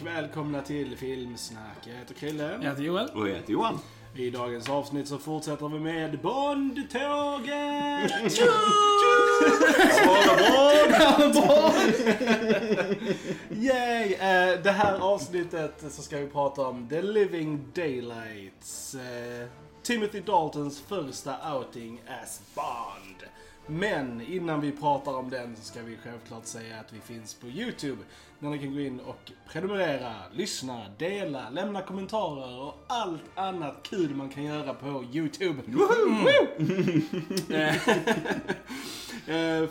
och 0.00 0.06
välkomna 0.06 0.62
till 0.62 0.96
Filmsnack. 0.96 1.78
Jag 1.84 1.94
heter 1.94 2.14
Krille. 2.14 2.58
Jag 2.62 2.70
heter 2.70 2.82
Joel. 2.82 3.08
Och 3.14 3.28
jag 3.28 3.34
heter 3.34 3.52
Johan. 3.52 3.78
I 4.14 4.30
dagens 4.30 4.68
avsnitt 4.68 5.08
så 5.08 5.18
fortsätter 5.18 5.68
vi 5.68 5.78
med 5.78 6.18
Bondtåget! 6.20 6.92
Yay! 13.50 14.12
Eh, 14.12 14.62
det 14.62 14.70
här 14.70 14.98
avsnittet 14.98 15.84
så 15.90 16.02
ska 16.02 16.18
vi 16.18 16.26
prata 16.26 16.66
om 16.66 16.88
The 16.88 17.02
Living 17.02 17.64
Daylights. 17.74 18.94
Eh, 18.94 19.46
Timothy 19.82 20.20
Daltons 20.20 20.80
första 20.80 21.54
outing 21.54 22.00
as 22.22 22.40
Bond. 22.54 23.30
Men 23.66 24.20
innan 24.20 24.60
vi 24.60 24.72
pratar 24.72 25.14
om 25.14 25.30
den 25.30 25.56
så 25.56 25.62
ska 25.62 25.82
vi 25.82 25.96
självklart 25.96 26.46
säga 26.46 26.80
att 26.80 26.92
vi 26.92 27.00
finns 27.00 27.34
på 27.34 27.46
YouTube. 27.46 28.02
Där 28.38 28.48
ni 28.48 28.58
kan 28.58 28.74
gå 28.74 28.80
in 28.80 29.00
och 29.00 29.32
prenumerera, 29.52 30.12
lyssna, 30.32 30.86
dela, 30.98 31.50
lämna 31.50 31.82
kommentarer 31.82 32.60
och 32.60 32.84
allt 32.86 33.22
annat 33.34 33.74
kul 33.82 34.14
man 34.14 34.28
kan 34.28 34.44
göra 34.44 34.74
på 34.74 35.04
YouTube. 35.12 35.62
Eh, 37.50 37.74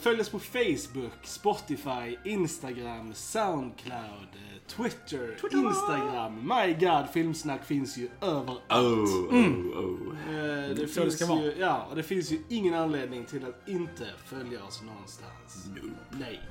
Följ 0.02 0.22
oss 0.22 0.30
på 0.30 0.40
Facebook, 0.40 1.14
Spotify, 1.24 2.18
Instagram, 2.24 3.14
Soundcloud, 3.14 4.28
eh, 4.34 4.62
Twitter, 4.68 5.38
Instagram. 5.52 6.48
My 6.48 6.74
God, 6.74 7.10
Filmsnack 7.14 7.66
finns 7.66 7.98
ju 7.98 8.10
överallt. 8.22 8.62
Oh, 8.70 8.76
oh, 8.76 9.36
oh. 9.78 10.16
Eh, 10.30 10.36
Det, 10.36 10.74
det 10.74 10.88
finns 10.88 11.16
ska 11.16 11.26
vara. 11.26 11.42
ju, 11.44 11.54
ja, 11.60 11.88
och 11.90 11.96
det 11.96 12.04
finns 12.04 12.32
ju 12.32 12.40
ingen 12.50 12.74
anledning 12.74 13.26
till 13.26 13.46
att 13.46 13.70
inte 13.70 14.08
följa 14.26 14.64
oss 14.64 14.82
någonstans. 14.84 15.66
Nej. 16.20 16.42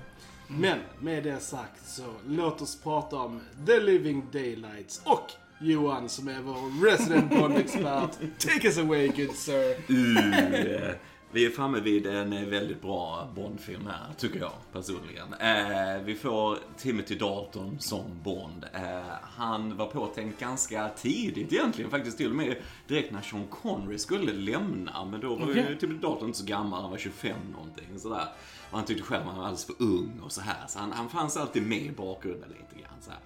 Men 0.49 0.79
med 1.01 1.25
det 1.25 1.41
sagt 1.41 1.89
så 1.89 2.15
låt 2.29 2.63
oss 2.63 2.83
prata 2.83 3.17
om 3.17 3.41
The 3.67 3.81
Living 3.81 4.27
Daylights 4.33 5.03
och 5.05 5.31
Johan 5.61 6.09
som 6.09 6.29
är 6.29 6.41
vår 6.43 6.87
resident 6.87 7.31
Bond-expert. 7.31 8.11
Take 8.39 8.67
us 8.67 8.79
away 8.79 9.09
good 9.09 9.35
sir. 9.35 9.77
Uh, 9.91 10.95
vi 11.35 11.47
är 11.47 11.51
framme 11.51 11.81
vid 11.81 12.07
en 12.07 12.33
eh, 12.33 12.45
väldigt 12.45 12.83
bra 12.83 13.29
Bondfilm 13.35 13.87
här, 13.87 14.15
tycker 14.19 14.39
jag 14.41 14.53
personligen. 14.73 15.35
Eh, 15.35 16.03
vi 16.05 16.15
får 16.15 16.59
Timothy 16.77 17.15
Dalton 17.15 17.77
som 17.81 18.05
Bond. 18.25 18.65
Eh, 18.73 18.81
han 19.23 19.77
var 19.77 19.87
påtänkt 19.87 20.41
ganska 20.41 20.89
tidigt 20.89 21.53
egentligen, 21.53 21.91
faktiskt 21.91 22.19
till 22.19 22.31
och 22.31 22.37
med 22.37 22.57
direkt 22.87 23.13
när 23.13 23.23
Sean 23.23 23.47
Connery 23.47 23.99
skulle 23.99 24.33
lämna. 24.33 25.05
Men 25.05 25.21
då 25.21 25.35
var 25.35 25.47
ju 25.47 25.53
Okej. 25.53 25.79
Timothy 25.81 26.01
Dalton 26.01 26.27
inte 26.27 26.39
så 26.39 26.47
gammal, 26.47 26.83
han 26.83 26.91
var 26.91 26.99
25 26.99 27.37
någonting 27.53 27.99
sådär. 27.99 28.27
Och 28.71 28.79
han 28.79 28.87
tyckte 28.87 29.03
själv 29.03 29.23
att 29.23 29.29
han 29.29 29.37
var 29.37 29.45
alldeles 29.45 29.65
för 29.67 29.75
ung 29.79 30.21
och 30.25 30.33
så 30.33 30.41
här. 30.41 30.67
Så 30.69 30.79
han, 30.79 30.93
han 30.93 31.09
fanns 31.09 31.37
alltid 31.37 31.63
med 31.67 31.83
i 31.83 31.91
bakgrunden 31.91 32.49
lite 32.49 32.83
grann 32.83 32.99
så 33.01 33.11
här. 33.11 33.21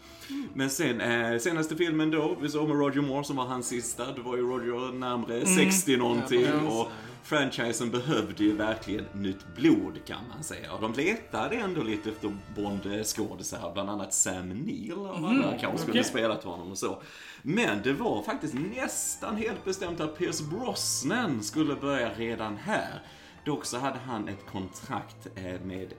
Men 0.55 0.71
sen, 0.71 1.01
eh, 1.01 1.39
senaste 1.39 1.77
filmen 1.77 2.11
då, 2.11 2.37
vi 2.41 2.49
såg 2.49 2.69
med 2.69 2.79
Roger 2.79 3.01
Moore 3.01 3.25
som 3.25 3.37
var 3.37 3.45
hans 3.45 3.69
sista. 3.69 4.13
Då 4.13 4.23
var 4.23 4.37
ju 4.37 4.43
Roger 4.43 4.93
närmre 4.93 5.47
60 5.47 5.97
någonting. 5.97 6.43
Ja, 6.43 6.71
och 6.71 6.89
franchisen 7.29 7.91
behövde 7.91 8.45
ju 8.45 8.57
verkligen 8.57 9.05
nytt 9.13 9.55
blod 9.57 9.99
kan 10.07 10.29
man 10.29 10.45
säga. 10.45 10.73
Och 10.73 10.81
de 10.81 10.93
letade 10.93 11.57
ändå 11.57 11.83
lite 11.83 12.11
efter 12.11 12.37
Bond-skådisar, 12.57 13.73
bland 13.73 13.91
annat 13.91 14.15
Sam 14.15 14.49
Neill 14.49 14.93
av 14.93 15.25
alla 15.25 15.59
kanske 15.59 15.79
skulle 15.79 16.01
okej. 16.01 16.05
spelat 16.05 16.45
honom 16.45 16.71
och 16.71 16.79
så. 16.79 17.03
Men 17.43 17.83
det 17.83 17.93
var 17.93 18.23
faktiskt 18.23 18.55
nästan 18.55 19.37
helt 19.37 19.65
bestämt 19.65 20.01
att 20.01 20.19
Pierce 20.19 20.43
Brosnan 20.51 21.43
skulle 21.43 21.75
börja 21.75 22.15
redan 22.15 22.57
här. 22.57 23.03
Dock 23.45 23.65
så 23.65 23.79
hade 23.79 23.99
han 23.99 24.29
ett 24.29 24.47
kontrakt 24.53 25.27
eh, 25.35 25.61
med 25.61 25.93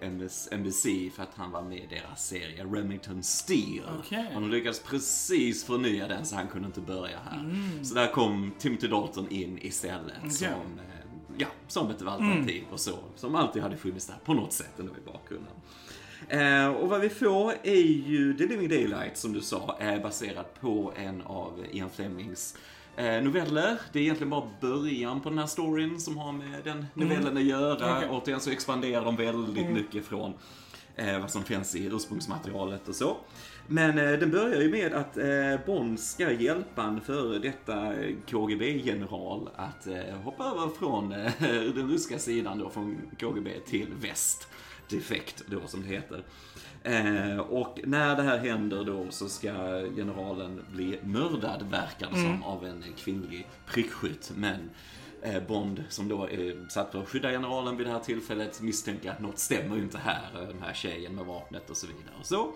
NBC 0.52 0.84
för 1.16 1.24
att 1.24 1.34
han 1.36 1.52
var 1.52 1.62
med 1.62 1.78
i 1.78 1.88
deras 1.90 2.28
serie 2.28 2.64
Remington 2.64 3.24
Steel. 3.24 3.84
Och 4.36 4.42
de 4.42 4.50
lyckades 4.50 4.80
precis 4.84 5.64
förnya 5.66 6.08
den 6.08 6.26
så 6.26 6.36
han 6.36 6.48
kunde 6.48 6.66
inte 6.68 6.82
börja 6.82 7.18
här. 7.30 7.40
Så 7.84 7.96
där 7.96 8.12
kom 8.12 8.52
Timothy 8.60 8.88
Dalton 8.88 9.28
in 9.30 9.58
istället 9.62 10.34
som, 10.34 10.48
eh, 10.80 10.99
ja, 11.40 11.48
som 11.68 11.90
ett 11.90 12.02
alternativ 12.02 12.64
och 12.72 12.80
så. 12.80 12.98
Som 13.16 13.36
alltid 13.36 13.62
hade 13.62 13.78
funnits 13.78 14.06
där 14.08 14.16
på 14.26 14.34
något 14.34 14.54
sätt 14.54 14.80
ändå 14.80 14.92
i 14.92 15.12
bakgrunden. 15.12 15.54
Eh, 16.28 16.68
och 16.68 16.90
vad 16.90 17.02
vi 17.02 17.10
får 17.10 17.54
är 17.64 17.82
ju 18.08 18.34
The 18.34 18.48
Living 18.48 18.70
Daylight 18.70 19.18
som 19.18 19.34
du 19.34 19.42
sa, 19.42 19.78
är 19.80 20.00
baserat 20.00 20.62
på 20.62 20.94
en 20.96 21.22
av 21.22 21.66
Ian 21.72 21.90
Flemings 21.90 22.58
eh, 22.96 23.22
noveller. 23.22 23.80
Det 23.94 24.00
är 24.00 24.04
egentligen 24.04 24.30
bara 24.30 24.50
början 24.62 25.22
på 25.22 25.30
den 25.30 25.38
här 25.38 25.48
storyn 25.48 26.00
som 26.00 26.18
har 26.18 26.32
med 26.32 26.64
den 26.64 26.86
novellen 26.94 27.38
att 27.38 27.44
göra. 27.44 27.98
Okej. 27.98 28.10
Återigen 28.10 28.42
så 28.42 28.52
expanderar 28.52 29.06
de 29.06 29.16
väldigt 29.16 29.70
mycket 29.70 30.06
från 30.06 30.34
eh, 31.00 31.20
vad 31.20 31.32
som 31.32 31.44
finns 31.44 31.76
i 31.76 31.86
ursprungsmaterialet 31.86 32.88
och 32.88 32.96
så. 32.96 33.18
Men 33.68 33.98
eh, 33.98 34.20
den 34.20 34.32
börjar 34.32 34.62
ju 34.62 34.72
med 34.72 34.94
att 34.94 35.18
eh, 35.18 35.66
Bond 35.66 36.00
ska 36.00 36.32
hjälpa 36.32 36.84
en 36.84 37.02
före 37.02 37.40
detta 37.40 37.94
eh, 37.94 38.16
KGB-general 38.30 39.50
att 39.56 39.88
eh, 39.88 40.16
hoppa 40.24 40.44
över 40.44 40.68
från 40.80 41.12
eh, 41.12 41.32
den 41.76 41.90
ryska 41.92 42.20
sidan 42.20 42.60
då, 42.60 42.70
från 42.70 42.98
KGB 43.20 43.60
till 43.68 43.88
väst. 44.02 44.48
Defekt 44.90 45.44
då 45.48 45.68
som 45.68 45.82
det 45.82 45.88
heter. 45.88 46.24
Eh, 46.84 47.40
och 47.40 47.80
när 47.84 48.16
det 48.16 48.24
här 48.24 48.38
händer 48.38 48.84
då 48.84 49.06
så 49.10 49.30
ska 49.30 49.52
generalen 49.96 50.62
bli 50.72 51.00
mördad, 51.04 51.66
verkar 51.72 52.10
det 52.12 52.16
som, 52.16 52.44
av 52.44 52.66
en 52.66 52.84
kvinnlig 52.98 53.48
prickskytt. 53.68 54.32
Men 54.36 54.70
Eh, 55.22 55.44
bond, 55.44 55.84
som 55.90 56.08
då 56.08 56.24
är 56.24 56.70
satt 56.70 56.92
för 56.92 57.02
att 57.02 57.10
skydda 57.10 57.30
generalen 57.30 57.78
vid 57.78 57.88
det 57.88 57.92
här 57.92 58.00
tillfället, 58.00 58.62
misstänker 58.62 59.12
att 59.12 59.20
något 59.20 59.40
stämmer 59.40 59.76
ju 59.76 59.82
inte 59.82 59.98
här. 59.98 60.42
Eh, 60.42 60.48
den 60.48 60.62
här 60.62 60.74
tjejen 60.74 61.16
med 61.16 61.26
vapnet 61.26 61.70
och 61.70 61.78
så 61.78 61.88
vidare 61.88 62.16
och 62.20 62.26
så. 62.26 62.54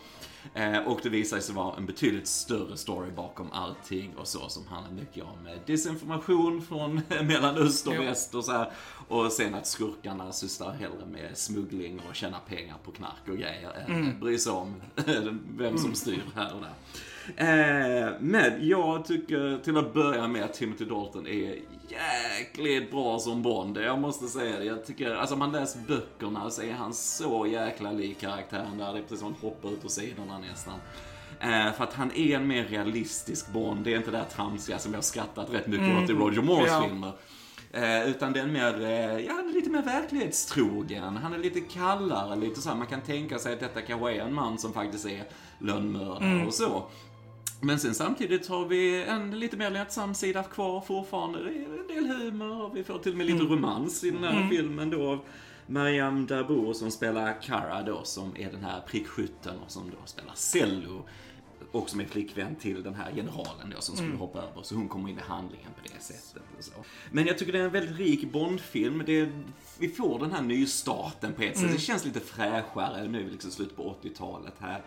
Eh, 0.53 0.77
och 0.77 0.99
det 1.03 1.09
visar 1.09 1.39
sig 1.39 1.55
vara 1.55 1.77
en 1.77 1.85
betydligt 1.85 2.27
större 2.27 2.77
story 2.77 3.11
bakom 3.11 3.51
allting 3.51 4.15
och 4.17 4.27
så, 4.27 4.49
som 4.49 4.67
handlar 4.67 4.91
mycket 4.91 5.23
om 5.23 5.47
eh, 5.47 5.53
desinformation 5.65 6.61
från 6.61 7.01
Mellanöstern 7.27 7.97
och 7.97 8.03
väst 8.03 8.35
och 8.35 8.45
så 8.45 8.51
här. 8.51 8.71
Och 9.07 9.31
sen 9.31 9.55
att 9.55 9.67
skurkarna 9.67 10.31
sysslar 10.31 10.71
hellre 10.71 11.05
med 11.11 11.37
smuggling 11.37 12.01
och 12.09 12.15
tjäna 12.15 12.39
pengar 12.39 12.75
på 12.83 12.91
knark 12.91 13.29
och 13.29 13.37
grejer 13.37 13.85
än 13.87 14.19
bryr 14.19 14.37
sig 14.37 14.51
om 14.51 14.75
vem 15.57 15.77
som 15.77 15.95
styr 15.95 16.23
här 16.35 16.53
och 16.55 16.61
där. 16.61 16.73
Eh, 17.35 18.13
men 18.19 18.67
jag 18.67 19.05
tycker 19.05 19.57
till 19.63 19.77
att 19.77 19.93
börja 19.93 20.27
med 20.27 20.43
att 20.43 20.53
Timothy 20.53 20.85
Dalton 20.85 21.27
är 21.27 21.59
jäkligt 21.87 22.91
bra 22.91 23.19
som 23.19 23.41
Bond. 23.41 23.77
Jag 23.77 23.99
måste 23.99 24.27
säga 24.27 24.59
det. 24.59 24.65
Jag 24.65 24.85
tycker, 24.85 25.15
alltså 25.15 25.35
man 25.35 25.51
läser 25.51 25.79
böckerna 25.79 26.49
så 26.49 26.61
är 26.61 26.71
han 26.71 26.93
så 26.93 27.47
jäkla 27.47 27.91
lik 27.91 28.19
karaktären 28.19 28.77
där. 28.77 28.93
Det 28.93 28.99
är 28.99 29.03
precis 29.03 29.19
som 29.19 29.27
han 29.27 29.41
hoppar 29.41 29.69
ut 29.69 29.85
ur 29.85 29.89
sidorna 29.89 30.32
nästan. 30.39 30.73
Eh, 31.39 31.73
för 31.73 31.83
att 31.83 31.93
han 31.93 32.11
är 32.15 32.35
en 32.35 32.47
mer 32.47 32.63
realistisk 32.65 33.47
Bond. 33.47 33.83
Det 33.85 33.93
är 33.93 33.97
inte 33.97 34.11
det 34.11 34.17
där 34.17 34.25
tramsiga 34.25 34.79
som 34.79 34.91
jag 34.91 34.97
har 34.97 35.03
skrattat 35.03 35.53
rätt 35.53 35.67
mycket 35.67 36.03
åt 36.03 36.09
i 36.09 36.13
Roger 36.13 36.41
Moores 36.41 36.67
Ja. 36.71 36.83
filmer. 36.87 37.11
Eh, 37.71 38.09
utan 38.09 38.33
den 38.33 38.53
mer, 38.53 38.81
eh, 38.81 39.19
ja, 39.25 39.33
han 39.33 39.49
är 39.49 39.53
lite 39.53 39.69
mer 39.69 39.81
verklighetstrogen. 39.81 41.17
Han 41.17 41.33
är 41.33 41.37
lite 41.37 41.59
kallare, 41.61 42.35
lite 42.35 42.61
så 42.61 42.69
här, 42.69 42.75
man 42.75 42.87
kan 42.87 43.01
tänka 43.01 43.39
sig 43.39 43.53
att 43.53 43.59
detta 43.59 43.81
kanske 43.81 44.11
är 44.11 44.19
en 44.21 44.33
man 44.33 44.57
som 44.57 44.73
faktiskt 44.73 45.05
är 45.05 45.23
lönnmördare 45.59 46.45
och 46.47 46.53
så. 46.53 46.83
Men 47.61 47.79
sen 47.79 47.93
samtidigt 47.95 48.47
har 48.47 48.65
vi 48.65 49.03
en 49.03 49.39
lite 49.39 49.57
mer 49.57 49.69
lättsam 49.69 50.15
sida 50.15 50.43
kvar 50.43 50.81
fortfarande. 50.81 51.39
Det 51.43 51.49
är 51.49 51.79
en 51.79 51.87
del 51.87 52.17
humor 52.17 52.61
och 52.63 52.77
vi 52.77 52.83
får 52.83 52.97
till 52.99 53.11
och 53.11 53.17
med 53.17 53.27
lite 53.27 53.43
romans 53.43 54.03
i 54.03 54.09
den 54.11 54.23
här 54.23 54.49
filmen 54.49 54.89
då. 54.89 55.19
Mariam 55.67 56.27
Darbour 56.27 56.73
som 56.73 56.91
spelar 56.91 57.41
Kara 57.41 57.83
då, 57.83 58.03
som 58.03 58.37
är 58.37 58.51
den 58.51 58.63
här 58.63 58.81
prickskytten 58.81 59.59
och 59.65 59.71
som 59.71 59.89
då 59.89 59.97
spelar 60.05 60.33
Cello. 60.35 61.05
Och 61.71 61.89
som 61.89 61.99
är 61.99 62.05
flickvän 62.05 62.55
till 62.55 62.83
den 62.83 62.95
här 62.95 63.11
generalen 63.11 63.73
då 63.75 63.81
som 63.81 63.95
skulle 63.95 64.15
hoppa 64.15 64.39
över. 64.39 64.63
Så 64.63 64.75
hon 64.75 64.87
kommer 64.87 65.09
in 65.09 65.17
i 65.17 65.21
handlingen 65.21 65.71
på 65.73 65.93
det 65.93 66.03
sättet. 66.03 66.43
Och 66.57 66.63
så. 66.63 66.71
Men 67.11 67.25
jag 67.25 67.37
tycker 67.37 67.51
det 67.51 67.59
är 67.59 67.63
en 67.63 67.71
väldigt 67.71 67.97
rik 67.97 68.31
Bondfilm. 68.31 69.03
Det, 69.05 69.29
vi 69.79 69.89
får 69.89 70.19
den 70.19 70.31
här 70.31 70.41
nystarten 70.41 71.33
på 71.33 71.41
ett 71.41 71.57
sätt. 71.57 71.71
Det 71.71 71.79
känns 71.79 72.05
lite 72.05 72.19
fräschare. 72.19 73.07
Nu 73.07 73.29
liksom 73.29 73.51
slut 73.51 73.75
på 73.75 73.95
80-talet 74.03 74.53
här. 74.59 74.81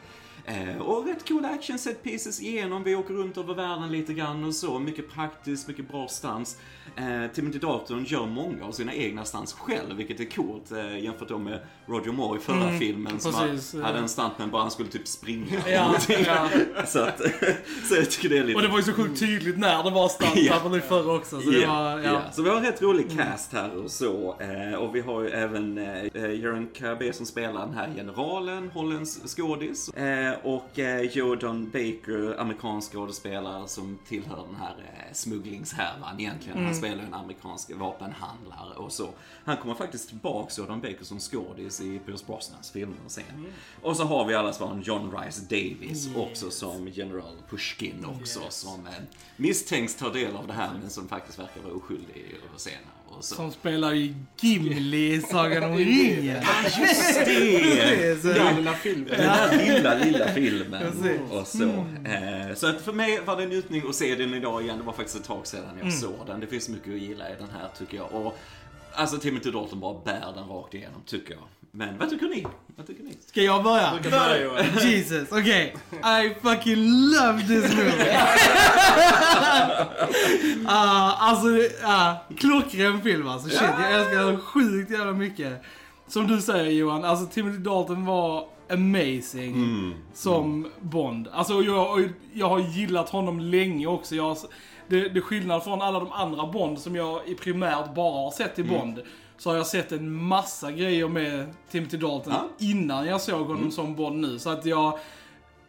Eh, 0.44 0.76
och 0.80 1.06
rätt 1.06 1.28
coola 1.28 1.48
action 1.48 1.78
set 1.78 2.02
pieces 2.02 2.42
igenom. 2.42 2.82
Vi 2.84 2.94
åker 2.94 3.14
runt 3.14 3.38
över 3.38 3.54
världen 3.54 3.92
lite 3.92 4.12
grann 4.14 4.44
och 4.44 4.54
så. 4.54 4.78
Mycket 4.78 5.10
praktiskt, 5.10 5.68
mycket 5.68 5.88
bra 5.88 6.08
stans. 6.08 6.58
Eh, 6.96 7.30
Timothy 7.34 7.58
Dalton 7.58 8.04
gör 8.04 8.26
många 8.26 8.64
av 8.64 8.72
sina 8.72 8.94
egna 8.94 9.24
stans 9.24 9.52
själv, 9.52 9.96
vilket 9.96 10.20
är 10.20 10.24
coolt 10.24 10.72
eh, 10.72 10.98
jämfört 11.04 11.28
då 11.28 11.38
med 11.38 11.60
Roger 11.86 12.12
Moore 12.12 12.38
i 12.38 12.42
förra 12.42 12.78
filmen 12.78 13.20
som 13.20 13.32
precis, 13.32 13.72
ha- 13.72 13.80
ja. 13.80 13.86
hade 13.86 13.98
en 13.98 14.08
stuntman 14.08 14.50
bara 14.50 14.62
han 14.62 14.70
skulle 14.70 14.88
typ 14.88 15.08
springa. 15.08 15.46
Ja, 15.68 15.96
ja. 16.08 16.48
Så, 16.86 16.98
att, 17.00 17.20
så 17.88 17.94
jag 17.94 18.10
tycker 18.10 18.28
det 18.28 18.38
är 18.38 18.44
lite... 18.44 18.56
Och 18.56 18.62
det 18.62 18.68
var 18.68 18.76
ju 18.78 18.82
så 18.84 18.92
sjukt 18.92 19.20
tydligt 19.20 19.58
när 19.58 19.84
det 19.84 19.90
var 19.90 20.08
start 20.08 20.32
Ja. 20.34 20.52
här 20.52 20.60
från 20.60 20.72
nu 20.72 20.80
förr 20.80 21.14
också. 21.16 21.40
Så 21.40 21.52
Ja, 21.52 21.82
var, 21.82 21.98
ja. 21.98 22.02
ja. 22.04 22.22
Så 22.32 22.42
vi 22.42 22.48
har 22.50 22.56
en 22.56 22.62
rätt 22.64 22.82
rolig 22.82 23.06
cast 23.16 23.52
här 23.52 23.76
och 23.84 23.90
så. 23.90 24.36
Eh, 24.40 24.74
och 24.78 24.94
vi 24.96 25.00
har 25.00 25.22
ju 25.22 25.28
även 25.28 25.78
eh, 25.78 26.34
Göran 26.40 26.66
Cabé 26.74 27.12
som 27.12 27.26
spelar 27.26 27.66
den 27.66 27.74
här 27.74 27.92
generalen, 27.96 28.70
holländsk 28.74 29.36
skådis. 29.36 29.88
Eh, 29.88 30.25
och 30.34 30.78
eh, 30.78 31.00
Jordan 31.00 31.70
Baker, 31.70 32.40
amerikansk 32.40 32.92
skådespelare 32.92 33.68
som 33.68 33.98
tillhör 34.08 34.46
den 34.46 34.56
här 34.56 34.74
eh, 34.78 35.12
smugglingshärvan 35.12 36.20
egentligen. 36.20 36.64
Han 36.64 36.74
spelar 36.74 37.04
en 37.04 37.14
amerikansk 37.14 37.70
vapenhandlare 37.74 38.74
och 38.76 38.92
så. 38.92 39.08
Han 39.44 39.56
kommer 39.56 39.74
faktiskt 39.74 40.08
tillbaks, 40.08 40.58
Jordan 40.58 40.80
Baker, 40.80 41.04
som 41.04 41.20
skådis 41.20 41.80
i 41.80 41.98
Pierce 41.98 42.26
Brosnans 42.26 42.70
filmer 42.70 42.96
sen. 43.06 43.46
Och 43.82 43.96
så 43.96 44.04
har 44.04 44.24
vi 44.24 44.34
allas 44.34 44.60
vår 44.60 44.80
John 44.84 45.18
Rice 45.18 45.40
Davis 45.40 46.08
också 46.16 46.50
som 46.50 46.88
General 46.88 47.36
Pushkin 47.50 48.06
också, 48.20 48.40
som 48.48 48.86
eh, 48.86 48.92
misstänks 49.36 49.94
ta 49.94 50.12
del 50.12 50.36
av 50.36 50.46
det 50.46 50.52
här 50.52 50.70
men 50.80 50.90
som 50.90 51.08
faktiskt 51.08 51.38
verkar 51.38 51.62
vara 51.62 51.74
oskyldig 51.74 52.34
över 52.48 52.58
scenen. 52.58 52.95
Och 53.18 53.24
så. 53.24 53.34
Som 53.34 53.52
spelar 53.52 53.92
ju 53.92 54.14
Gimli 54.40 55.14
i 55.14 55.20
Sagan 55.20 55.62
om 55.64 55.76
ringen. 55.76 56.42
Just 56.80 57.24
det! 57.24 58.22
Den 58.34 58.56
lilla 58.56 58.72
filmen. 58.72 59.08
Den 59.08 59.20
här 59.28 59.58
lilla, 59.58 59.94
lilla 59.94 60.28
filmen. 60.28 60.80
Precis. 60.80 61.20
Och 61.30 61.46
så. 61.46 61.62
Eh, 62.10 62.54
så 62.54 62.66
att 62.66 62.80
för 62.80 62.92
mig 62.92 63.20
var 63.24 63.36
det 63.36 63.42
en 63.42 63.48
njutning 63.48 63.82
att 63.88 63.94
se 63.94 64.14
den 64.14 64.34
idag 64.34 64.62
igen. 64.62 64.78
Det 64.78 64.84
var 64.84 64.92
faktiskt 64.92 65.16
ett 65.16 65.24
tag 65.24 65.46
sedan 65.46 65.62
jag 65.82 65.92
såg 65.92 66.26
den. 66.26 66.40
Det 66.40 66.46
finns 66.46 66.68
mycket 66.68 66.94
att 66.94 67.00
gilla 67.00 67.30
i 67.30 67.32
den 67.38 67.48
här 67.60 67.68
tycker 67.78 67.96
jag. 67.96 68.12
Och, 68.12 68.38
alltså 68.96 69.18
Timothy 69.18 69.50
Dalton 69.50 69.80
bara 69.80 69.98
bär 70.04 70.32
den 70.34 70.48
rakt 70.48 70.74
igenom 70.74 71.00
tycker 71.06 71.34
jag. 71.34 71.42
Men 71.70 71.98
vad 71.98 72.10
tycker 72.10 72.26
ni? 72.26 72.46
Vad 72.76 72.86
tycker 72.86 73.02
ni? 73.04 73.18
Ska 73.26 73.42
jag 73.42 73.64
börja? 73.64 73.94
Du 73.94 74.10
kan 74.10 74.20
börja, 74.20 74.42
Johan. 74.42 74.64
Jesus, 74.90 75.28
okej. 75.32 75.74
I 75.92 76.34
fucking 76.42 77.10
love 77.10 77.40
this 77.40 77.76
movie. 77.76 78.16
uh, 80.62 81.22
alltså, 81.22 81.48
uh, 81.86 82.36
klockren 82.36 83.02
film 83.02 83.28
alltså. 83.28 83.48
Shit, 83.48 83.70
jag 83.80 83.92
älskar 83.92 84.24
den 84.24 84.40
sjukt 84.40 84.90
jävla 84.90 85.12
mycket. 85.12 85.62
Som 86.08 86.26
du 86.26 86.40
säger 86.40 86.70
Johan, 86.70 87.04
alltså 87.04 87.26
Timothy 87.26 87.58
Dalton 87.58 88.04
var 88.04 88.48
amazing 88.70 89.94
som 90.14 90.66
Bond. 90.80 91.28
Alltså 91.32 91.62
jag, 91.62 92.12
jag 92.32 92.48
har 92.48 92.58
gillat 92.58 93.08
honom 93.08 93.40
länge 93.40 93.86
också. 93.86 94.14
Jag 94.14 94.24
har, 94.24 94.38
det, 94.88 95.08
det 95.08 95.18
är 95.18 95.20
skillnad 95.20 95.64
från 95.64 95.82
alla 95.82 95.98
de 96.00 96.12
andra 96.12 96.46
Bond 96.46 96.78
som 96.78 96.96
jag 96.96 97.28
i 97.28 97.34
primärt 97.34 97.94
bara 97.94 98.22
har 98.24 98.30
sett 98.30 98.58
i 98.58 98.62
Bond. 98.64 99.02
Så 99.38 99.50
har 99.50 99.56
jag 99.56 99.66
sett 99.66 99.92
en 99.92 100.12
massa 100.12 100.72
grejer 100.72 101.08
med 101.08 101.46
Timothy 101.70 101.96
Dalton 101.96 102.32
Ja. 102.32 102.48
innan 102.58 103.06
jag 103.06 103.20
såg 103.20 103.46
honom 103.46 103.70
som 103.70 103.94
Bond 103.94 104.20
nu. 104.20 104.38
Så 104.38 104.50
att 104.50 104.66
jag... 104.66 104.98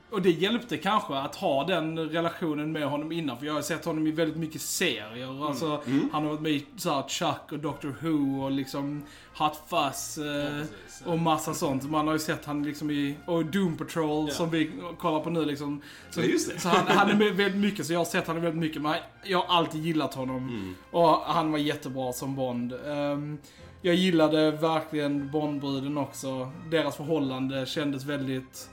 Och 0.10 0.22
det 0.22 0.30
hjälpte 0.32 0.78
kanske 0.78 1.16
att 1.16 1.36
ha 1.36 1.64
den 1.64 2.00
relationen 2.10 2.72
med 2.72 2.88
honom 2.88 3.12
innan. 3.12 3.38
För 3.40 3.46
jag 3.46 3.54
har 3.54 3.62
sett 3.62 3.86
honom 3.86 4.08
i 4.08 4.12
väldigt 4.12 4.38
mycket 4.38 4.62
serier. 4.62 5.48
Alltså, 5.48 5.82
Han 6.12 6.24
har 6.24 6.30
varit 6.30 6.42
med 6.42 6.52
i 6.52 6.66
så 6.78 7.04
Chuck 7.08 7.52
och 7.52 7.60
Doctor 7.60 7.96
Who 8.02 8.44
och 8.44 8.52
liksom 8.52 9.04
Hot 9.38 9.62
Fuzz 9.70 10.18
eh, 10.18 10.50
precis. 10.60 11.04
och 11.06 11.20
massa 11.20 11.54
sånt. 11.54 11.90
Man 11.90 12.08
har 12.08 12.14
ju 12.14 12.20
sett 12.20 12.46
han 12.46 12.64
liksom 12.64 12.92
i, 12.92 13.16
och 13.26 13.46
Doom 13.46 13.78
Patrol 13.78 14.26
Ja. 14.28 14.34
som 14.34 14.50
vi 14.50 14.72
kollar 15.00 15.20
på 15.20 15.30
nu 15.30 15.46
liksom. 15.46 15.82
Så, 16.10 16.22
Ja, 16.22 16.28
så 16.58 16.70
han, 16.70 16.88
han 16.88 17.10
är 17.10 17.16
med 17.16 17.36
väldigt 17.36 17.62
mycket, 17.62 17.86
så 17.86 17.94
jag 17.94 18.00
har 18.00 18.06
sett 18.06 18.28
honom 18.28 18.44
väldigt 18.44 18.62
mycket. 18.62 18.82
Men 18.82 18.96
jag 19.24 19.38
har 19.42 19.56
alltid 19.58 19.82
gillat 19.86 20.14
honom. 20.14 20.38
Mm. 20.38 20.76
Och 20.92 21.08
han 21.10 21.52
var 21.52 21.60
jättebra 21.60 22.14
som 22.14 22.36
Bond. 22.36 22.74
Ehm, 22.86 23.38
jag 23.82 23.96
gillade 23.96 24.52
verkligen 24.52 25.32
Bondbruden 25.32 25.98
också. 25.98 26.52
Deras 26.72 26.96
förhållande 26.96 27.66
kändes 27.66 28.06
väldigt 28.06 28.70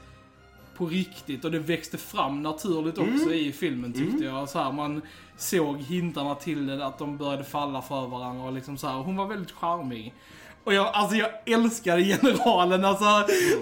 på 0.76 0.87
riktigt 0.87 1.44
och 1.44 1.50
det 1.50 1.59
växte 1.59 1.99
fram 1.99 2.43
naturligt 2.43 2.99
också 2.99 3.35
i 3.35 3.53
filmen 3.53 3.93
tyckte 3.93 4.25
jag. 4.25 4.49
Så 4.49 4.59
här, 4.59 4.73
man 4.73 5.03
såg 5.37 5.81
hintarna 5.81 6.35
till 6.35 6.67
det, 6.67 6.87
att 6.87 6.99
de 6.99 7.17
började 7.17 7.44
falla 7.44 7.82
för 7.82 8.06
varandra 8.06 8.44
och 8.44 8.53
liksom 8.53 8.79
så 8.79 8.87
här. 8.87 8.94
Hon 8.94 9.17
var 9.17 9.26
väldigt 9.26 9.50
charmig. 9.53 10.15
Och 10.64 10.75
jag, 10.75 10.87
alltså 10.93 11.16
jag 11.16 11.28
älskade 11.46 12.05
generalen, 12.05 12.84
alltså 12.84 13.05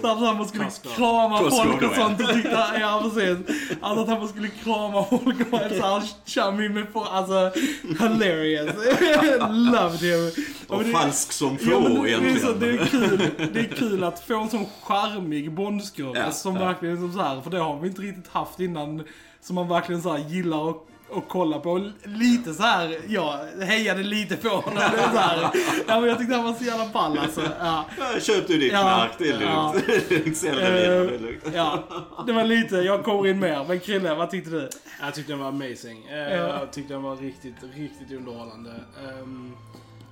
så 0.01 0.07
att 0.07 0.19
han 0.19 0.47
skulle 0.47 0.65
krama 0.95 1.39
Costco, 1.39 1.63
folk 1.63 1.81
och 1.81 1.83
ja. 1.83 1.95
sånt 1.95 2.21
och 2.21 2.27
tyckte, 2.33 2.65
ja 2.79 3.01
precis. 3.03 3.37
Alltså 3.81 4.03
att 4.03 4.19
han 4.19 4.27
skulle 4.27 4.47
krama 4.63 5.05
folk 5.09 5.39
och 5.41 5.51
vara 5.51 5.69
så 5.69 5.75
här 5.85 6.03
chummy 6.25 6.69
med 6.69 6.93
på, 6.93 6.99
alltså 7.03 7.51
hilarious. 7.99 8.75
Loved 9.49 9.99
him. 9.99 10.31
Och 10.67 10.77
men 10.77 10.87
det- 10.87 10.93
falsk 10.93 11.31
som 11.31 11.57
Ja, 11.61 11.81
få 11.81 11.87
det, 12.03 12.17
det, 12.17 12.29
är 12.29 12.35
så, 12.39 12.51
det, 12.53 12.67
egentligen. 12.67 13.13
är 13.13 13.17
kul, 13.17 13.49
det 13.53 13.59
är 13.59 13.63
kul 13.75 14.03
att 14.03 14.19
få 14.19 14.39
en 14.41 14.49
sån 14.49 14.65
charmig 14.83 15.51
Bondskurre 15.51 16.19
Ja, 16.25 16.31
som 16.31 16.55
ja. 16.55 16.65
verkligen 16.65 16.97
som 16.97 17.13
så 17.13 17.21
här, 17.21 17.41
för 17.41 17.49
det 17.51 17.59
har 17.59 17.79
vi 17.79 17.87
inte 17.87 18.01
riktigt 18.01 18.27
haft 18.33 18.59
innan. 18.59 19.03
Som 19.41 19.55
man 19.55 19.67
verkligen 19.67 20.01
så 20.01 20.11
här 20.11 20.17
gillar 20.29 20.69
att 20.69 20.77
och 21.13 21.27
kolla 21.27 21.59
på. 21.59 21.91
Lite 22.03 22.53
så 22.53 22.63
här, 22.63 22.97
jag 23.07 23.37
hejade 23.65 24.03
lite 24.03 24.35
på 24.37 24.49
honom. 24.49 24.79
Så 25.13 25.17
här, 25.19 25.49
ja, 25.87 25.99
men 25.99 26.09
jag 26.09 26.17
tyckte 26.19 26.35
han 26.35 26.43
var 26.45 26.53
så 26.53 26.63
jävla 26.63 26.87
ball 26.93 27.17
alltså. 27.17 27.41
Ja. 27.59 27.85
Ja, 27.99 28.19
Köp 28.19 28.47
du 28.47 28.57
ditt 28.57 28.73
Ja, 28.73 28.81
knark, 28.81 29.11
det 29.17 29.29
är 29.29 29.41
ja. 29.41 29.73
lugnt. 29.73 30.09
Lugnt, 30.11 30.37
Sälj 30.37 30.55
det 30.61 30.85
är 30.85 31.19
lugnt. 31.19 31.43
ja, 31.53 31.83
det 32.27 32.33
var 32.33 32.43
lite, 32.43 32.75
jag 32.75 33.03
kommer 33.03 33.27
in 33.27 33.39
mer. 33.39 33.65
Men 33.67 33.79
Krille, 33.79 34.15
vad 34.15 34.29
tyckte 34.31 34.49
du? 34.49 34.69
Jag 35.01 35.13
tyckte 35.15 35.31
den 35.31 35.39
var 35.39 35.47
amazing. 35.47 36.05
Eh, 36.07 36.17
Ja. 36.17 36.29
Jag 36.59 36.71
tyckte 36.71 36.93
den 36.93 37.03
var 37.03 37.15
riktigt, 37.15 37.55
riktigt 37.75 38.11
underhållande. 38.17 38.71
Ehm, 39.09 39.51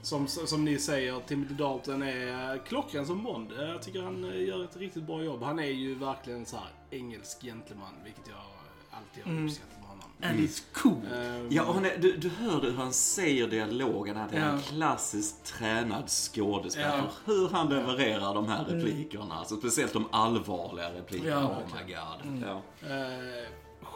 som, 0.01 0.27
som 0.27 0.65
ni 0.65 0.77
säger, 0.79 1.19
Timothy 1.27 1.53
Dalton 1.53 2.03
är 2.03 2.53
eh, 2.55 2.61
klockren 2.67 3.05
som 3.05 3.23
Bond. 3.23 3.51
Eh, 3.59 3.69
Jag 3.69 3.81
tycker 3.81 4.01
han 4.01 4.23
eh, 4.31 4.47
gör 4.47 4.63
ett 4.63 4.77
riktigt 4.77 5.03
bra 5.03 5.23
jobb. 5.23 5.43
Han 5.43 5.59
är 5.59 5.63
ju 5.65 5.95
verkligen 5.95 6.45
så 6.45 6.55
här 6.55 6.97
engelsk 6.99 7.41
gentleman, 7.41 7.93
vilket 8.03 8.27
jag 8.27 8.37
alltid 8.99 9.23
har 9.23 9.31
Mm. 9.31 9.45
uppskattat 9.45 9.73
honom. 9.75 9.80
And 10.23 10.39
it's 10.39 10.63
cool. 10.73 11.01
Ehm, 11.15 11.47
Ja, 11.49 11.63
och 11.65 11.73
han 11.73 11.85
är, 11.85 11.97
du, 11.97 12.17
du 12.17 12.29
hör 12.29 12.61
hur 12.61 12.73
han 12.73 12.93
säger 12.93 13.47
dialogen, 13.47 14.17
att 14.17 14.31
det 14.31 14.37
är 14.37 14.49
en 14.49 14.59
klassiskt 14.61 15.45
tränad 15.45 16.09
skådespelare. 16.09 16.97
Ja. 16.97 17.33
Hur 17.33 17.49
han 17.49 17.69
levererar 17.69 18.33
de 18.33 18.47
här 18.47 18.63
replikerna, 18.65 19.35
alltså 19.35 19.55
speciellt 19.57 19.93
de 19.93 20.05
allvarliga 20.11 20.93
replikerna. 20.93 21.29
Ja, 21.31 21.47
oh 21.47 21.75
my 21.87 21.93
god. 21.93 22.43
Ja. 22.47 22.61
Eh, 22.89 23.47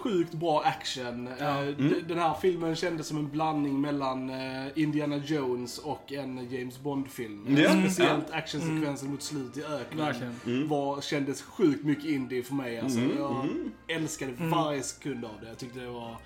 sjukt 0.05 0.33
bra 0.33 0.61
action. 0.61 1.29
Ja. 1.39 1.63
Eh, 1.63 1.67
d- 1.77 1.95
Den 2.07 2.17
här 2.19 2.33
filmen 2.41 2.75
kändes 2.75 3.07
som 3.07 3.17
en 3.17 3.29
blandning 3.29 3.81
mellan 3.81 4.29
eh, 4.29 4.67
Indiana 4.75 5.17
Jones 5.17 5.77
och 5.77 6.11
en 6.13 6.49
James 6.51 6.79
Bond-film. 6.79 7.57
Ja. 7.57 7.69
Speciellt 7.69 8.31
actionsekvensen 8.31 9.11
mot 9.11 9.21
slut 9.21 9.57
i 9.57 9.63
öknen. 9.63 10.05
Verkligen. 10.05 10.67
Var, 10.67 11.01
kändes 11.01 11.41
sjukt 11.41 11.83
mycket 11.83 12.05
indie 12.05 12.43
för 12.43 12.53
mig. 12.53 12.79
Alltså, 12.79 12.99
Mm, 12.99 13.17
Jag 13.87 13.97
älskade 13.97 14.31
varje 14.39 14.83
sekund 14.83 15.25
av 15.25 15.31
det. 15.41 15.47
Jag 15.47 15.57
tyckte 15.57 15.79
det 15.79 15.87
var 15.89 16.17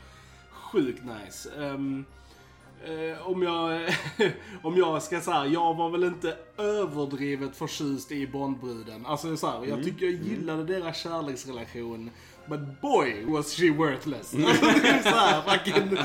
sjukt 0.51 1.01
nice. 1.03 1.49
Ehm, 1.65 2.05
eh, 2.85 3.27
om, 3.27 3.43
jag, 3.43 3.81
om 4.63 4.77
jag 4.77 5.03
ska 5.03 5.21
säga, 5.21 5.45
jag 5.45 5.73
var 5.73 5.89
väl 5.89 6.03
inte 6.03 6.37
överdrivet 6.57 7.55
förtjust 7.55 8.11
i 8.11 8.27
Bondbruden. 8.27 9.05
Alltså 9.05 9.37
så 9.37 9.47
här, 9.49 9.65
jag 9.65 9.83
tycker 9.83 10.05
jag 10.05 10.15
gillade 10.15 10.63
deras 10.63 10.97
kärleksrelation. 10.97 12.09
But 12.49 12.81
boy 12.81 13.25
was 13.25 13.53
she 13.55 13.69
worthless. 13.69 14.33
Alltså, 14.99 15.41
fucking, 15.51 15.97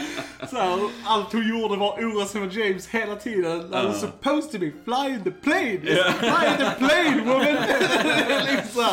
allt 1.05 1.33
hon 1.33 1.49
gjorde 1.49 1.77
var 1.77 1.93
oroas 1.93 2.37
över 2.37 2.59
James 2.59 2.87
hela 2.89 3.17
tiden. 3.17 3.61
I 3.61 3.87
was 3.87 4.01
supposed 4.01 4.53
to 4.53 4.59
be 4.59 4.73
flying 4.85 5.25
the 5.25 5.31
plane. 5.31 5.81
Flying 6.19 6.57
the 6.59 6.71
plane 6.79 7.23
woman. 7.25 7.57
liksom. 8.57 8.85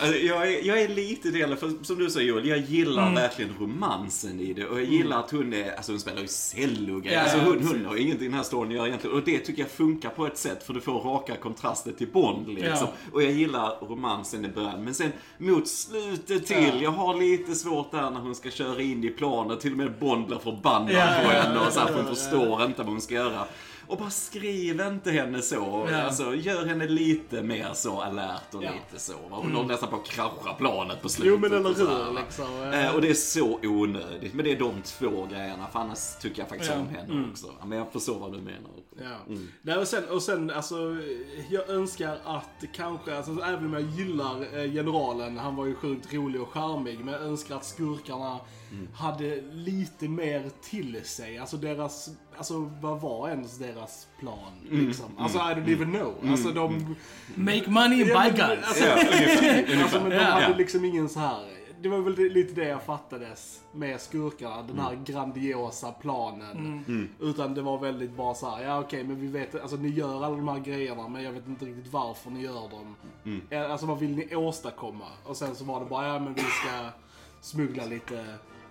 Alltså, 0.00 0.16
jag, 0.16 0.52
är, 0.52 0.66
jag 0.66 0.80
är 0.82 0.88
lite 0.88 1.30
del, 1.30 1.56
för 1.56 1.84
som 1.84 1.98
du 1.98 2.10
säger 2.10 2.28
Joel, 2.28 2.48
jag 2.48 2.58
gillar 2.58 3.14
verkligen 3.14 3.54
romansen 3.60 4.40
i 4.40 4.52
det. 4.52 4.66
Och 4.66 4.78
jag 4.80 4.86
gillar 4.86 5.18
att 5.18 5.30
hon 5.30 5.52
är, 5.52 5.76
alltså 5.76 5.92
hon 5.92 6.00
spelar 6.00 6.20
ju 6.20 6.28
cello. 6.28 7.02
Ja, 7.04 7.20
alltså 7.20 7.38
hon, 7.38 7.66
hon 7.66 7.84
har 7.86 7.96
ingenting 7.96 8.26
i 8.26 8.28
den 8.28 8.36
här 8.36 8.42
storyn 8.42 8.70
att 8.70 8.76
göra 8.76 8.86
egentligen. 8.86 9.16
Och 9.16 9.22
det 9.24 9.38
tycker 9.38 9.62
jag 9.62 9.70
funkar 9.70 10.10
på 10.10 10.26
ett 10.26 10.38
sätt, 10.38 10.62
för 10.62 10.74
du 10.74 10.80
får 10.80 11.00
raka 11.00 11.36
kontraster 11.36 11.92
till 11.92 12.08
Bond 12.08 12.48
liksom. 12.48 12.72
Ja. 12.72 12.92
Och 13.12 13.22
jag 13.22 13.32
gillar 13.32 13.86
romansen 13.88 14.44
i 14.44 14.48
början. 14.48 14.84
Men 14.84 14.94
sen 14.94 15.12
mot 15.38 15.68
slutet 15.68 16.46
till, 16.46 16.69
jag 16.82 16.90
har 16.90 17.14
lite 17.14 17.54
svårt 17.54 17.90
där 17.90 18.10
när 18.10 18.20
hon 18.20 18.34
ska 18.34 18.50
köra 18.50 18.82
in 18.82 19.04
i 19.04 19.10
planet. 19.10 19.60
Till 19.60 19.72
och 19.72 19.78
med 19.78 19.98
Bond 19.98 20.26
blir 20.26 20.38
förbannad 20.38 21.24
på 21.24 21.30
henne 21.30 21.60
och 21.66 21.72
så 21.72 21.80
här, 21.80 21.86
för 21.86 21.94
hon 21.94 22.06
förstår 22.06 22.64
inte 22.64 22.82
vad 22.82 22.92
hon 22.92 23.00
ska 23.00 23.14
göra. 23.14 23.44
Och 23.90 23.98
bara 23.98 24.10
skriv 24.10 24.80
inte 24.80 25.10
henne 25.10 25.42
så. 25.42 25.88
Ja. 25.90 26.02
Alltså, 26.02 26.34
gör 26.34 26.66
henne 26.66 26.86
lite 26.86 27.42
mer 27.42 27.70
så 27.74 28.00
alert 28.00 28.54
och 28.54 28.64
Ja. 28.64 28.70
lite 28.70 29.02
så. 29.02 29.12
va? 29.12 29.18
Hon 29.42 29.54
håller 29.54 29.68
nästan 29.68 29.88
på 29.90 29.96
att 29.96 30.04
krascha 30.08 30.52
planet 30.58 31.02
på 31.02 31.08
slutet. 31.08 31.32
Jo 31.32 31.38
men 31.38 31.52
eller 31.66 31.74
hur 31.74 32.20
liksom. 32.20 32.72
Eh, 32.72 32.94
Och 32.94 33.00
det 33.00 33.10
är 33.10 33.14
så 33.14 33.58
onödigt. 33.62 34.34
Men 34.34 34.44
det 34.44 34.52
är 34.52 34.58
de 34.58 34.82
två 34.82 35.26
grejerna. 35.30 35.66
För 35.72 35.78
annars 35.80 36.16
tycker 36.20 36.42
jag 36.42 36.48
faktiskt 36.48 36.70
Ja. 36.70 36.78
om 36.80 36.88
henne 36.88 37.28
också. 37.32 37.46
Ja, 37.60 37.66
Men 37.66 37.78
jag 37.78 37.92
förstår 37.92 38.18
vad 38.18 38.32
du 38.32 38.38
menar. 38.38 38.70
Ja. 39.02 39.34
Nej, 39.62 39.76
och 39.78 39.88
sen, 39.88 40.04
och 40.08 40.22
sen 40.22 40.50
alltså, 40.50 40.96
jag 41.50 41.68
önskar 41.68 42.18
att 42.24 42.64
kanske, 42.74 43.16
alltså, 43.16 43.32
även 43.32 43.66
om 43.66 43.72
jag 43.72 43.82
gillar 43.82 44.58
eh, 44.58 44.72
generalen, 44.72 45.38
han 45.38 45.56
var 45.56 45.66
ju 45.66 45.74
sjukt 45.74 46.12
rolig 46.14 46.42
och 46.42 46.48
charmig, 46.52 46.98
men 47.04 47.14
jag 47.14 47.22
önskar 47.22 47.56
att 47.56 47.64
skurkarna 47.64 48.38
hade 48.94 49.40
lite 49.52 50.08
mer 50.08 50.50
till 50.62 51.04
sig. 51.04 51.38
Alltså 51.38 51.56
deras, 51.56 52.10
alltså 52.36 52.70
vad 52.80 53.00
var 53.00 53.28
ens 53.28 53.58
deras 53.58 54.06
plan 54.20 54.52
liksom? 54.70 55.06
Alltså 55.18 55.38
I 55.38 55.40
don't 55.40 55.72
even 55.72 55.92
know. 55.92 56.14
Alltså 56.30 56.50
de... 56.52 56.96
Make 57.34 57.70
money 57.70 58.02
and 58.02 58.10
buy 58.10 58.30
guns. 58.30 58.64
Alltså, 58.64 58.84
alltså, 59.82 60.00
men 60.00 60.10
de 60.10 60.18
hade 60.24 60.56
liksom 60.56 60.84
ingen 60.84 61.08
så 61.08 61.20
här. 61.20 61.44
det 61.82 61.88
var 61.88 61.98
väl 61.98 62.14
lite 62.14 62.54
det 62.54 62.68
jag 62.68 62.82
fattades 62.82 63.60
med 63.72 64.00
skurkarna. 64.00 64.62
Den 64.62 64.78
här 64.78 64.98
grandiosa 65.04 65.92
planen. 65.92 66.84
Mm. 66.88 67.08
Utan 67.20 67.54
det 67.54 67.62
var 67.62 67.78
väldigt 67.78 68.16
bara 68.16 68.34
så 68.34 68.50
här, 68.50 68.64
ja 68.64 68.80
okej 68.80 69.04
men 69.04 69.20
vi 69.20 69.26
vet, 69.26 69.60
alltså 69.60 69.76
ni 69.76 69.88
gör 69.88 70.24
alla 70.24 70.36
de 70.36 70.48
här 70.48 70.58
grejerna 70.58 71.08
men 71.08 71.22
jag 71.22 71.32
vet 71.32 71.48
inte 71.48 71.64
riktigt 71.64 71.92
varför 71.92 72.30
ni 72.30 72.42
gör 72.42 72.68
dem. 72.70 72.96
Alltså 73.70 73.86
vad 73.86 73.98
vill 73.98 74.16
ni 74.16 74.36
åstadkomma? 74.36 75.06
Och 75.24 75.36
sen 75.36 75.54
så 75.54 75.64
var 75.64 75.80
det 75.80 75.86
bara, 75.86 76.06
ja 76.06 76.18
men 76.18 76.34
vi 76.34 76.40
ska 76.40 76.90
smuggla 77.40 77.84
lite 77.84 78.24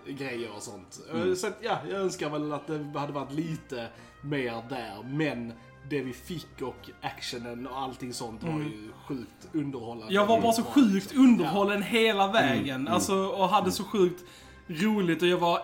grejer 0.06 0.50
och 0.56 0.62
sånt. 0.62 1.00
Eh, 1.14 1.34
Så 1.34 1.46
att, 1.46 1.58
ja, 1.62 1.78
jag 1.90 2.00
önskar 2.00 2.30
väl 2.30 2.52
att 2.52 2.66
det 2.66 2.98
hade 2.98 3.12
varit 3.12 3.32
lite 3.32 3.88
mer 4.22 4.62
där. 4.68 5.02
Men 5.04 5.52
det 5.90 6.00
vi 6.02 6.12
fick 6.12 6.62
och 6.62 6.90
actionen 7.02 7.66
och 7.66 7.78
allting 7.78 8.12
sånt 8.14 8.42
var 8.42 8.52
ju 8.58 8.88
sjukt 9.06 9.48
underhållande. 9.52 10.14
Jag 10.14 10.26
var 10.26 10.40
bara 10.40 10.52
så 10.52 10.62
sjukt 10.62 11.14
underhållen 11.16 11.82
hela 11.82 12.32
vägen. 12.32 12.88
Alltså, 12.88 13.14
och 13.26 13.48
hade 13.48 13.72
så 13.72 13.84
sjukt 13.84 14.24
roligt 14.68 15.22
och 15.22 15.28
jag 15.28 15.38
var 15.38 15.60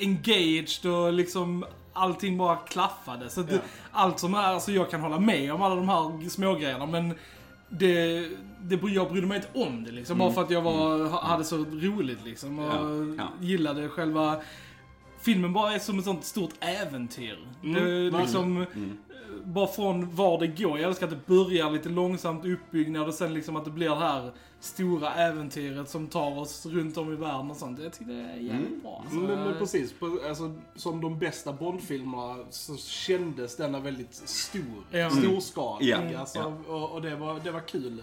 engaged 0.00 0.92
och 0.92 1.12
liksom 1.12 1.64
allting 1.92 2.38
bara 2.38 2.56
klaffade. 2.56 3.30
Så 3.30 3.42
det, 3.42 3.54
Ja. 3.54 3.60
allt 3.92 4.18
som 4.18 4.34
är, 4.34 4.38
alltså 4.38 4.72
jag 4.72 4.90
kan 4.90 5.00
hålla 5.00 5.18
med 5.20 5.52
om 5.52 5.62
alla 5.62 5.74
de 5.74 5.88
här 5.88 6.28
smågrejerna 6.28 6.86
men 6.86 7.14
det, 7.68 8.28
det, 8.68 8.80
jag 8.90 9.10
brydde 9.12 9.26
mig 9.26 9.36
inte 9.36 9.48
om 9.66 9.84
det 9.84 9.90
liksom. 9.92 10.18
Bara 10.18 10.32
för 10.32 10.42
att 10.42 10.50
jag 10.50 10.62
var, 10.62 11.04
ha- 11.08 11.24
hade 11.24 11.44
så 11.44 11.56
roligt 11.56 12.24
liksom. 12.24 12.58
Och 12.58 12.64
Ja, 13.18 13.24
ja. 13.40 13.46
gillade 13.46 13.88
själva 13.88 14.40
Filmen 15.20 15.52
bara 15.52 15.74
är 15.74 15.78
som 15.78 15.98
ett 15.98 16.04
sånt 16.04 16.24
stort 16.24 16.50
äventyr. 16.60 17.38
Mm, 17.62 17.74
det, 17.74 17.80
verkligen. 17.80 18.20
liksom, 18.22 18.60
eh, 18.62 18.66
bara 19.44 19.66
från 19.66 20.14
var 20.16 20.38
det 20.38 20.46
går. 20.46 20.78
Jag 20.78 20.88
älskar 20.88 21.06
att 21.06 21.12
det 21.12 21.26
börjar 21.26 21.70
lite 21.70 21.88
långsamt 21.88 22.44
uppbyggnad 22.44 23.08
och 23.08 23.14
sen 23.14 23.34
liksom 23.34 23.56
att 23.56 23.64
det 23.64 23.70
blir 23.70 23.88
det 23.88 23.96
här 23.96 24.32
stora 24.60 25.14
äventyret 25.14 25.88
som 25.88 26.06
tar 26.06 26.38
oss 26.38 26.66
runt 26.66 26.96
om 26.96 27.12
i 27.12 27.16
världen 27.16 27.50
och 27.50 27.56
sånt. 27.56 27.80
Jag 27.82 27.92
tycker 27.92 28.12
det 28.12 28.20
är 28.20 28.36
jävligt 28.36 28.82
bra. 28.82 29.00
Alltså, 29.04 29.16
Men, 29.20 29.40
men 29.44 29.54
precis, 29.58 29.94
alltså, 30.28 30.54
som 30.76 31.00
de 31.00 31.18
bästa 31.18 31.52
Bondfilmerna 31.52 32.44
så 32.50 32.76
kändes 32.76 33.56
denna 33.56 33.80
väldigt 33.80 34.14
stor, 34.14 34.84
Ja. 34.90 35.10
storskalig. 35.10 35.88
Ja, 35.88 36.18
Alltså. 36.18 36.54
Och, 36.68 36.90
och 36.92 37.02
det, 37.02 37.16
var, 37.16 37.40
det 37.44 37.50
var 37.50 37.60
kul. 37.68 38.02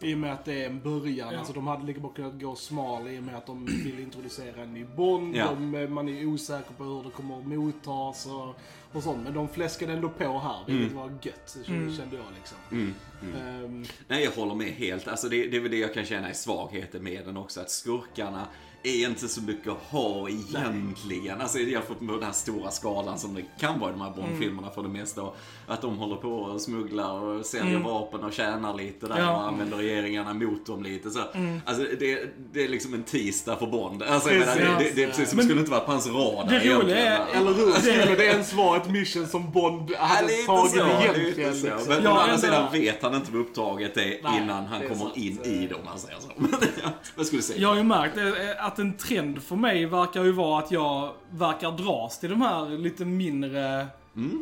I 0.00 0.14
och 0.14 0.18
med 0.18 0.32
att 0.32 0.44
det 0.44 0.62
är 0.62 0.66
en 0.66 0.80
början. 0.80 1.32
Ja. 1.32 1.38
Alltså, 1.38 1.52
de 1.52 1.66
hade 1.66 1.86
lika 1.86 2.00
bra 2.00 2.10
kunnat 2.10 2.40
gå 2.40 2.54
smal 2.54 3.08
i 3.08 3.18
och 3.18 3.22
med 3.22 3.36
att 3.36 3.46
de 3.46 3.66
vill 3.66 4.00
introducera 4.00 4.62
en 4.62 4.74
ny 4.74 4.84
Bond. 4.84 5.36
Ja. 5.36 5.50
De, 5.50 5.86
man 5.86 6.08
är 6.08 6.26
osäker 6.26 6.74
på 6.74 6.84
hur 6.84 7.02
det 7.02 7.10
kommer 7.10 7.38
att 7.38 7.46
mottas 7.46 8.26
och, 8.26 8.54
och 8.92 9.02
sånt. 9.02 9.24
Men 9.24 9.34
de 9.34 9.48
fläskade 9.48 9.92
ändå 9.92 10.08
på 10.08 10.38
här, 10.38 10.64
vilket 10.66 10.96
var 10.96 11.10
gött, 11.22 11.56
kände 11.66 12.16
jag 12.16 12.26
liksom. 12.38 12.58
Mm. 12.70 12.94
Ehm, 13.36 13.84
Nej, 14.08 14.24
jag 14.24 14.30
håller 14.30 14.54
med 14.54 14.68
helt. 14.68 15.08
Alltså 15.08 15.28
det, 15.28 15.46
det 15.48 15.56
är 15.56 15.60
väl 15.60 15.70
det 15.70 15.78
jag 15.78 15.94
kan 15.94 16.04
känna 16.04 16.28
är 16.28 16.32
svagheten 16.32 17.02
med 17.02 17.24
den 17.24 17.36
också. 17.36 17.60
Att 17.60 17.70
skurkarna 17.70 18.46
är 18.88 19.08
inte 19.08 19.28
så 19.28 19.42
mycket 19.42 19.72
att 19.72 19.82
ha 19.90 20.28
egentligen. 20.28 21.40
Alltså 21.40 21.58
jämfört 21.58 22.00
med 22.00 22.14
den 22.14 22.22
här 22.24 22.32
stora 22.32 22.70
skalan 22.70 23.18
som 23.18 23.34
det 23.34 23.42
kan 23.60 23.78
vara 23.80 23.90
i 23.90 23.92
de 23.92 24.00
här 24.00 24.10
Bond-filmerna 24.10 24.70
för 24.70 24.82
det 24.82 24.88
mesta. 24.88 25.22
Att 25.66 25.82
de 25.82 25.98
håller 25.98 26.16
på 26.16 26.28
och 26.32 26.60
smugglar 26.60 27.12
och 27.20 27.46
säljer 27.46 27.78
vapen 27.78 28.24
och 28.24 28.32
tjänar 28.32 28.74
lite 28.74 29.06
där 29.06 29.18
Ja. 29.18 29.36
och 29.36 29.46
använder 29.48 29.76
regeringarna 29.76 30.34
mot 30.34 30.66
dem 30.66 30.82
lite. 30.82 31.10
Så, 31.10 31.20
Alltså 31.64 31.84
det, 32.00 32.34
det 32.52 32.64
är 32.64 32.68
liksom 32.68 32.94
en 32.94 33.02
tisdag 33.02 33.56
för 33.56 33.66
Bond. 33.66 34.02
Alltså, 34.02 34.30
jag 34.30 34.38
menar, 34.38 34.56
det, 34.78 34.84
det, 34.84 34.90
det 34.96 35.02
är 35.02 35.06
precis 35.08 35.28
som 35.28 35.36
Men- 35.36 35.44
skulle 35.46 35.60
inte 35.60 35.70
vara 35.72 35.80
på 35.80 35.92
hans 35.92 36.06
radar 36.06 36.50
Det 36.64 36.74
roliga 36.74 36.96
är- 36.96 37.26
eller 37.40 37.52
hur? 37.54 37.72
Skulle 37.72 38.14
det 38.16 38.24
ens 38.24 38.52
vara 38.52 38.76
ett 38.76 38.90
mission 38.90 39.26
som 39.26 39.50
Bond 39.52 39.90
Ja, 39.90 39.98
hade 40.04 40.26
lite 40.28 40.46
tagit 40.46 40.72
så, 40.72 40.78
egentligen? 40.78 41.54
så. 41.56 41.66
Liksom? 41.66 41.88
Men 41.88 42.02
Ja, 42.04 42.12
å 42.12 42.16
andra 42.18 42.38
sidan 42.38 42.72
vet 42.72 43.02
han 43.02 43.14
inte 43.14 43.32
vad 43.32 43.40
uppdraget 43.40 43.96
är 43.96 44.02
Nej, 44.02 44.20
innan 44.42 44.66
han 44.66 44.80
kommer 44.82 44.94
sant. 44.96 45.16
in 45.16 45.40
i 45.44 45.66
dem, 45.66 45.80
man 45.84 45.98
säger 45.98 46.18
så. 46.20 46.28
Men, 46.36 46.50
ja, 46.82 46.88
vad 47.16 47.26
skulle 47.26 47.38
du 47.38 47.42
säga? 47.46 47.60
Jag 47.60 47.68
har 47.68 47.76
ju 47.76 47.82
märkt 47.82 48.16
eh, 48.16 48.66
att 48.76 48.80
en 48.80 48.96
trend 48.96 49.42
för 49.42 49.56
mig 49.56 49.86
verkar 49.86 50.24
ju 50.24 50.32
vara 50.32 50.58
att 50.58 50.70
jag 50.70 51.12
verkar 51.30 51.72
dras 51.72 52.18
till 52.18 52.30
de 52.30 52.42
här 52.42 52.78
lite 52.78 53.04
mindre 53.04 53.86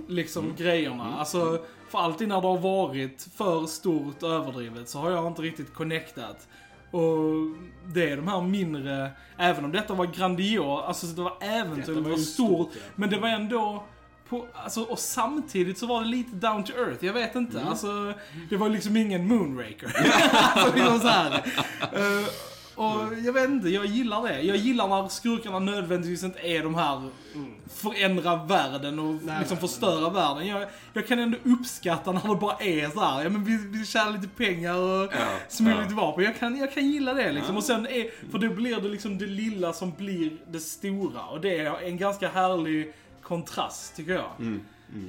liksom 0.08 0.54
grejerna. 0.56 1.14
Alltså, 1.18 1.58
för 1.88 1.98
alltid 1.98 2.28
när 2.28 2.40
det 2.40 2.46
har 2.46 2.58
varit 2.58 3.28
för 3.36 3.66
stort 3.66 4.22
och 4.22 4.30
överdrivet 4.30 4.88
så 4.88 4.98
har 4.98 5.10
jag 5.10 5.26
inte 5.26 5.42
riktigt 5.42 5.74
connectat. 5.74 6.48
Och 6.90 7.18
det 7.86 8.10
är 8.10 8.16
de 8.16 8.28
här 8.28 8.40
mindre, 8.40 9.10
även 9.38 9.64
om 9.64 9.72
detta 9.72 9.94
var 9.94 10.06
grandios, 10.06 10.84
alltså 10.84 11.06
det 11.06 11.22
var 11.22 11.36
äventyr, 11.40 11.94
det 11.94 12.00
var 12.00 12.16
stort, 12.16 12.48
stort, 12.48 12.70
ja. 12.74 12.80
men 12.94 13.10
det 13.10 13.18
var 13.18 13.28
ändå 13.28 13.84
på, 14.28 14.46
alltså, 14.54 14.82
och 14.82 14.98
samtidigt 14.98 15.78
så 15.78 15.86
var 15.86 16.02
det 16.02 16.08
lite 16.08 16.36
down 16.36 16.64
to 16.64 16.72
earth, 16.72 17.04
jag 17.04 17.12
vet 17.12 17.34
inte. 17.34 17.58
Mm. 17.58 17.68
Alltså, 17.68 18.14
det 18.50 18.56
var 18.56 18.68
liksom 18.68 18.96
ingen 18.96 19.28
moonraker. 19.28 19.92
alltså, 20.32 20.76
liksom 20.76 21.00
så 21.00 21.08
här. 21.08 21.44
Och 22.74 23.18
jag 23.24 23.32
vet 23.32 23.48
inte, 23.48 23.68
jag 23.68 23.86
gillar 23.86 24.22
det. 24.22 24.40
Jag 24.40 24.56
gillar 24.56 24.88
när 24.88 25.08
skurkarna 25.08 25.58
nödvändigtvis 25.58 26.22
inte 26.22 26.38
är 26.38 26.62
de 26.62 26.74
här 26.74 27.08
förändra 27.74 28.36
världen 28.44 28.98
och. 28.98 29.14
Nej, 29.14 29.38
liksom 29.38 29.58
nej, 29.60 29.68
förstöra 29.68 30.10
världen. 30.10 30.46
Jag, 30.46 30.68
jag 30.92 31.06
kan 31.06 31.18
ändå 31.18 31.38
uppskatta 31.44 32.12
när 32.12 32.28
det 32.28 32.40
bara 32.40 32.56
är 32.56 32.90
så 32.90 33.00
här. 33.00 33.22
ja 33.22 33.30
men 33.30 33.44
vi, 33.44 33.78
vi 33.78 33.86
tjänar 33.86 34.12
lite 34.12 34.28
pengar 34.28 34.74
och 34.74 35.12
Ja, 35.12 35.26
smugglar 35.48 35.76
ja. 35.76 35.82
lite 35.82 35.94
vapen. 35.94 36.24
Jag 36.24 36.38
kan, 36.38 36.56
jag 36.56 36.74
kan 36.74 36.90
gilla 36.90 37.14
det 37.14 37.32
liksom. 37.32 37.56
Och 37.56 37.64
sen 37.64 37.86
är, 37.86 38.30
för 38.30 38.38
då 38.38 38.48
blir 38.48 38.80
det 38.80 38.88
liksom 38.88 39.18
det 39.18 39.26
lilla 39.26 39.72
som 39.72 39.92
blir 39.98 40.30
det 40.50 40.60
stora. 40.60 41.22
Och 41.26 41.40
det 41.40 41.58
är 41.58 41.82
en 41.82 41.96
ganska 41.96 42.28
härlig 42.28 42.92
kontrast 43.22 43.96
tycker 43.96 44.12
jag. 44.12 44.30
Mm, 44.38 44.60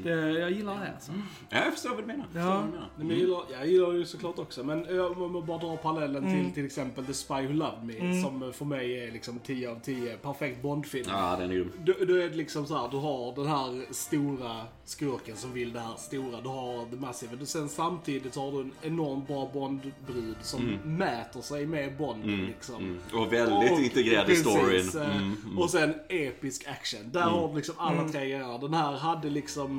Det, 0.03 0.09
jag 0.39 0.51
gillar 0.51 0.79
det 0.79 0.91
alltså. 0.93 1.11
Ja, 1.49 1.57
jag 1.63 1.73
förstår 1.73 1.89
vad 1.89 1.99
du 1.99 2.05
menar. 2.05 2.25
Jag 2.33 2.43
Ja. 2.43 2.45
förstår 2.45 2.55
vad 2.61 2.65
du 2.65 2.71
menar. 2.71 2.89
Nej, 2.97 3.07
Men 3.07 3.09
jag, 3.09 3.17
gillar, 3.19 3.41
jag 3.51 3.67
gillar 3.67 3.91
det 3.91 3.97
ju 3.97 4.05
såklart 4.05 4.39
också, 4.39 4.63
men 4.63 4.85
jag- 4.95 5.21
om 5.21 5.31
man 5.33 5.45
bara 5.45 5.57
drar 5.57 5.77
parallellen 5.77 6.23
till 6.23 6.53
till 6.53 6.65
exempel 6.65 7.05
The 7.05 7.13
Spy 7.13 7.33
Who 7.47 7.53
Loved 7.53 7.83
Me, 7.83 8.21
som 8.21 8.53
för 8.53 8.65
mig 8.65 8.99
är 9.07 9.11
liksom 9.11 9.39
10 9.39 9.71
av 9.71 9.79
10, 9.79 10.17
perfekt 10.17 10.61
Bondfilm. 10.61 11.05
Ja, 11.09 11.35
den 11.39 11.49
är 11.51 11.55
grym. 11.55 11.71
Då, 11.85 11.93
då 12.07 12.13
är 12.13 12.29
det 12.29 12.35
liksom 12.35 12.65
så 12.65 12.77
här, 12.77 12.87
du 12.91 12.97
har 12.97 13.35
den 13.35 13.47
här 13.47 13.93
stora 13.93 14.65
skurken 14.85 15.35
som 15.35 15.53
vill 15.53 15.73
det 15.73 15.79
här 15.79 15.95
stora, 15.97 16.41
du 16.41 16.49
har 16.49 16.85
The 16.89 16.95
Massive, 16.95 17.37
och 17.41 17.47
sen 17.47 17.69
samtidigt 17.69 18.35
har 18.35 18.51
du 18.51 18.59
en 18.61 18.71
enormt 18.81 19.27
bra 19.27 19.49
Bond-brud 19.53 20.35
som 20.41 20.77
mäter 20.83 21.41
sig 21.41 21.65
med 21.65 21.97
Bond 21.97 22.25
liksom. 22.25 22.75
Mm. 22.83 22.99
Och 23.13 23.33
väldigt 23.33 23.79
integrerad 23.79 24.29
i 24.29 24.35
storyn. 24.35 25.01
eh, 25.01 25.15
Mm, 25.17 25.35
mm. 25.45 25.57
Och 25.57 25.69
sen 25.69 25.93
episk 26.09 26.67
action. 26.67 26.99
Där 27.11 27.21
har 27.21 27.47
du 27.49 27.55
liksom 27.55 27.75
alla 27.77 28.09
tre 28.09 28.19
grejerna. 28.21 28.57
Den 28.57 28.73
här 28.73 28.91
hade 28.97 29.29
liksom 29.29 29.74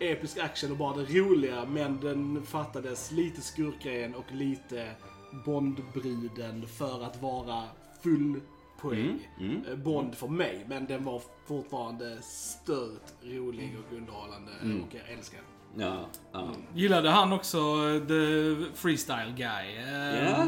episk 0.00 0.38
action 0.38 0.70
och 0.70 0.76
bara 0.76 0.96
det 0.96 1.04
roliga, 1.18 1.64
men 1.64 2.00
den 2.00 2.42
fattades 2.46 3.12
lite 3.12 3.40
skurkgrejen 3.40 4.14
och 4.14 4.24
lite 4.32 4.90
Bondbruden 5.44 6.66
för 6.66 7.04
att 7.04 7.22
vara 7.22 7.64
full 8.02 8.40
poäng. 8.80 9.28
Mm, 9.40 9.64
Eh, 9.70 9.76
Bond 9.76 10.14
för 10.14 10.28
mig, 10.28 10.64
men 10.68 10.86
den 10.86 11.04
var 11.04 11.22
fortfarande 11.46 12.18
stört 12.22 13.12
rolig 13.22 13.76
och 13.78 13.96
underhållande 13.96 14.50
Mm. 14.62 14.82
och 14.82 14.88
jag 14.94 15.18
älskar 15.18 15.38
den. 15.74 15.86
Ja, 15.86 16.06
ja. 16.32 16.48
Gillade 16.74 17.10
han 17.10 17.32
också 17.32 17.58
eh, 17.58 18.06
The 18.06 18.54
Freestyle 18.74 19.32
Guy? 19.36 19.74
Ja. 20.24 20.46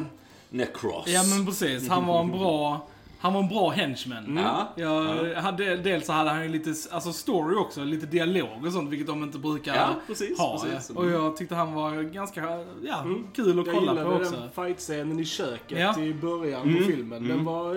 Necros. 0.50 1.04
Ja 1.08 1.22
men 1.36 1.46
precis, 1.46 1.88
han 1.88 2.06
var 2.06 2.20
en 2.20 2.30
bra, 2.30 2.88
han 3.20 3.32
var 3.32 3.40
en 3.40 3.48
bra 3.48 3.70
henchman. 3.70 4.38
Ja. 4.42 4.72
Jag 4.76 5.34
hade, 5.34 5.76
dels 5.76 6.06
så 6.06 6.12
hade 6.12 6.30
han 6.30 6.42
ju 6.42 6.48
lite, 6.48 6.74
alltså 6.90 7.12
story 7.12 7.56
också, 7.56 7.84
lite 7.84 8.06
dialog 8.06 8.66
och 8.66 8.72
sånt, 8.72 8.90
vilket 8.90 9.06
de 9.06 9.22
inte 9.22 9.38
brukar 9.38 9.74
Ja, 9.74 9.88
precis, 10.06 10.38
ha. 10.38 10.60
precis. 10.64 10.96
Och 10.96 11.10
jag 11.10 11.36
tyckte 11.36 11.54
han 11.54 11.74
var 11.74 12.02
ganska, 12.02 12.40
ja, 12.82 13.04
kul 13.34 13.60
att 13.60 13.66
Jag 13.66 13.74
kolla 13.74 13.92
gillade 13.92 14.04
på 14.10 14.16
också. 14.16 14.36
den 14.36 14.50
fight-scenen 14.50 15.20
i 15.20 15.24
köket 15.24 15.78
Ja. 15.78 16.00
i 16.00 16.14
början 16.14 16.62
Mm. 16.62 16.76
på 16.76 16.82
filmen. 16.90 17.28
Den, 17.28 17.44
var, 17.44 17.74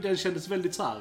den 0.00 0.16
kändes 0.16 0.48
väldigt 0.48 0.74
såhär 0.74 0.96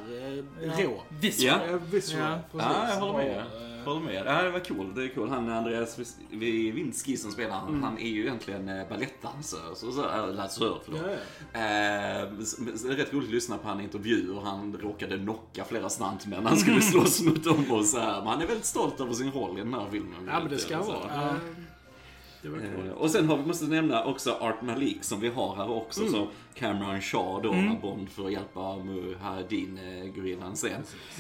eh, 0.64 0.86
rå. 0.86 1.02
Visual. 1.22 1.60
Ja. 1.66 1.72
Ja, 1.72 1.80
visual, 1.92 2.22
Ja. 2.22 2.38
precis. 2.52 2.70
Ja, 2.70 2.88
jag 2.90 2.96
håller 3.02 3.14
med. 3.18 3.36
Och, 3.36 3.62
eh, 3.62 3.73
Håller 3.86 4.00
med. 4.02 4.24
Ja, 4.26 4.42
det 4.42 4.50
var 4.50 4.60
cool. 4.60 4.94
Det 4.96 5.04
är 5.04 5.08
cool. 5.10 5.30
Han 5.30 5.50
Andreas 5.50 6.00
Winsky 6.30 7.18
som 7.18 7.32
spelar 7.32 7.56
han, 7.56 7.68
Mm. 7.70 7.84
han 7.84 7.98
är 7.98 8.08
ju 8.10 8.22
egentligen 8.22 8.70
eh, 8.70 8.88
balettdansör. 8.90 9.76
Så, 9.76 9.92
så, 9.92 10.02
äh, 10.10 10.28
dansör, 10.28 10.78
förlåt. 10.86 11.02
Ja, 11.04 11.60
Eh, 11.60 12.30
men 12.32 12.46
så 12.78 12.88
det 12.88 12.94
är 12.94 12.98
rätt 12.98 13.14
roligt 13.14 13.28
att 13.28 13.34
lyssna 13.34 13.58
på 13.58 13.68
han 13.68 13.82
intervjuer. 13.82 14.42
Han 14.44 14.78
råkade 14.82 15.18
knocka 15.18 15.64
flera 15.66 15.90
stuntmän. 15.90 16.46
Han 16.46 16.58
skulle 16.58 16.82
slåss 16.92 17.22
mot 17.22 17.44
dem 17.44 17.72
och 17.72 17.86
så 17.86 18.00
här. 18.00 18.20
Men 18.20 18.28
han 18.28 18.42
är 18.42 18.48
väldigt 18.48 18.66
stolt 18.66 19.00
över 19.02 19.14
sin 19.14 19.32
roll 19.32 19.58
i 19.58 19.62
den 19.62 19.74
här 19.74 19.86
filmen. 19.92 20.28
ja, 20.28 20.40
men 20.40 20.50
det 20.50 20.58
ska 20.58 20.84
Så. 20.84 20.92
vara. 20.92 21.00
Ja. 21.16 21.28
Eh, 21.30 21.34
Det 22.42 22.50
var 22.50 22.58
Eh, 22.58 22.64
coolt. 22.76 22.92
Och 22.98 23.10
sen 23.10 23.30
har 23.30 23.38
vi, 23.38 23.46
måste 23.46 23.66
nämna 23.66 24.04
också 24.06 24.32
Art 24.32 24.62
Malik 24.62 25.04
som 25.04 25.20
vi 25.20 25.28
har 25.30 25.56
här 25.56 25.72
också. 25.72 26.02
Mm. 26.02 26.14
Så 26.14 26.28
Cameron 26.56 27.02
Shaw 27.02 27.40
då, 27.44 27.52
när 27.52 27.80
Bond 27.82 28.10
för 28.10 28.26
att 28.26 28.32
hjälpa 28.32 28.76
Mujahedin, 28.78 29.78
eh, 29.78 30.16
gorillan 30.16 30.56
sen. 30.58 30.72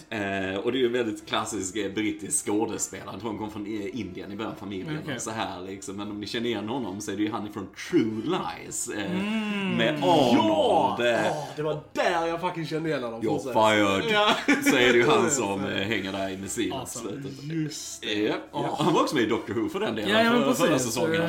Eh, 0.09 0.55
och 0.55 0.71
det 0.71 0.77
är 0.77 0.79
ju 0.79 0.85
en 0.85 0.93
väldigt 0.93 1.27
klassisk 1.27 1.75
eh, 1.75 1.91
brittisk 1.91 2.45
skådespelare. 2.45 3.19
Han 3.23 3.37
kom 3.37 3.51
från 3.51 3.65
eh, 3.65 3.99
Indien 3.99 4.31
i 4.31 4.35
början, 4.35 4.55
familjen 4.59 4.99
Okej. 5.03 5.15
och 5.15 5.21
så 5.21 5.31
här 5.31 5.61
liksom. 5.61 5.95
Men 5.95 6.11
om 6.11 6.19
ni 6.19 6.27
känner 6.27 6.45
igen 6.49 6.69
honom 6.69 7.01
så 7.01 7.11
är 7.11 7.15
det 7.15 7.23
ju 7.23 7.31
han 7.31 7.53
från 7.53 7.67
True 7.89 8.21
Lies. 8.25 8.89
Eh, 8.89 9.03
Mm. 9.13 9.77
Med 9.77 9.99
Ja! 10.01 10.29
Arnold. 10.31 11.07
Eh, 11.13 11.31
Åh, 11.31 11.43
det 11.55 11.63
var 11.63 11.79
där 11.93 12.27
jag 12.27 12.41
fucking 12.41 12.65
kände 12.67 12.89
igen 12.89 13.03
honom. 13.03 13.21
You're 13.21 13.39
fired. 13.53 14.11
Ja. 14.13 14.35
Så 14.63 14.75
är 14.77 14.91
det 14.93 14.97
ju 14.97 15.07
han 15.07 15.31
som 15.31 15.65
eh, 15.65 15.69
hänger 15.87 16.11
där 16.11 16.29
i 16.29 16.37
missilen 16.37 16.79
Awesome. 16.79 17.09
slutet. 17.11 17.43
Just 17.43 18.01
det. 18.01 18.13
Ja, 18.23 18.35
ja. 18.53 18.75
Han 18.79 18.93
var 18.93 19.01
också 19.01 19.15
med 19.15 19.23
i 19.23 19.27
Doctor 19.27 19.53
Who 19.53 19.69
för 19.69 19.79
den 19.79 19.95
delen. 19.95 20.11
Ja, 20.11 20.23
ja, 20.23 20.53
för, 20.53 20.65
förra 20.65 20.79
säsongen. 20.79 21.21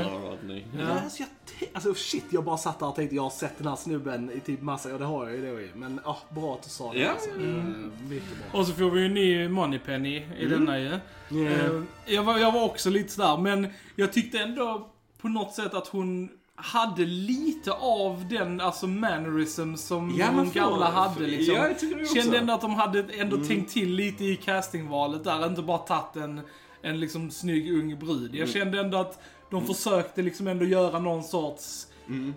Ja. 0.78 0.86
alltså, 1.04 1.22
jag 1.22 1.28
Alltså 1.72 1.94
shit, 1.94 2.24
jag 2.30 2.44
bara 2.44 2.56
satt 2.56 2.78
där 2.78 2.86
och 2.88 2.94
tänkte 2.94 3.16
jag 3.16 3.22
har 3.22 3.30
sett 3.30 3.58
den 3.58 3.66
här 3.66 3.76
snubben 3.76 3.93
i 4.36 4.40
typ 4.40 4.62
massa, 4.62 4.92
och 4.92 4.98
det 4.98 5.04
har 5.04 5.26
jag 5.28 5.36
ju 5.36 5.52
då 5.54 5.60
ju. 5.60 5.68
Men 5.74 6.00
ah, 6.04 6.16
bra 6.30 6.54
att 6.54 6.62
du 6.62 6.68
sa 6.70 6.92
det. 6.92 6.98
Ja, 6.98 7.10
alltså. 7.10 7.30
mm. 7.30 7.92
Mycket 8.08 8.28
bra. 8.50 8.60
Och 8.60 8.66
så 8.66 8.72
får 8.72 8.90
vi 8.90 9.00
ju 9.00 9.06
en 9.06 9.14
ny 9.14 9.48
Moneypenny 9.48 10.22
i 10.38 10.44
denna 10.46 10.78
ju. 10.78 10.92
Eh, 10.92 11.82
Jag 12.06 12.22
var, 12.22 12.38
jag 12.38 12.52
var 12.52 12.64
också 12.64 12.90
lite 12.90 13.12
sådär, 13.12 13.36
men 13.36 13.66
jag 13.96 14.12
tyckte 14.12 14.38
ändå 14.38 14.88
på 15.20 15.28
något 15.28 15.54
sätt 15.54 15.74
att 15.74 15.88
hon 15.88 16.28
hade 16.56 17.04
lite 17.04 17.72
av 17.72 18.26
den 18.30 18.60
alltså 18.60 18.86
mannerism 18.86 19.74
som 19.74 20.14
Ja, 20.18 20.26
hon 20.34 20.46
för- 20.50 20.60
gamla 20.60 20.90
hade 20.90 21.20
liksom. 21.26 21.54
Ja. 21.54 22.06
Kände 22.14 22.38
ändå 22.38 22.52
att 22.54 22.60
de 22.60 22.74
hade 22.74 23.04
ändå 23.18 23.36
tänkt 23.36 23.72
till 23.72 23.94
lite 23.94 24.24
i 24.24 24.36
castingvalet 24.36 25.24
där, 25.24 25.46
inte 25.46 25.62
bara 25.62 25.78
tagit 25.78 26.16
en, 26.16 26.40
en 26.82 27.00
liksom 27.00 27.30
snygg 27.30 27.72
ung 27.72 27.98
brud. 27.98 28.34
Jag 28.34 28.48
kände 28.48 28.80
ändå 28.80 28.98
att 28.98 29.18
de 29.50 29.66
försökte 29.66 30.22
liksom 30.22 30.46
ändå 30.46 30.64
göra 30.64 30.98
någon 30.98 31.22
sorts 31.24 31.86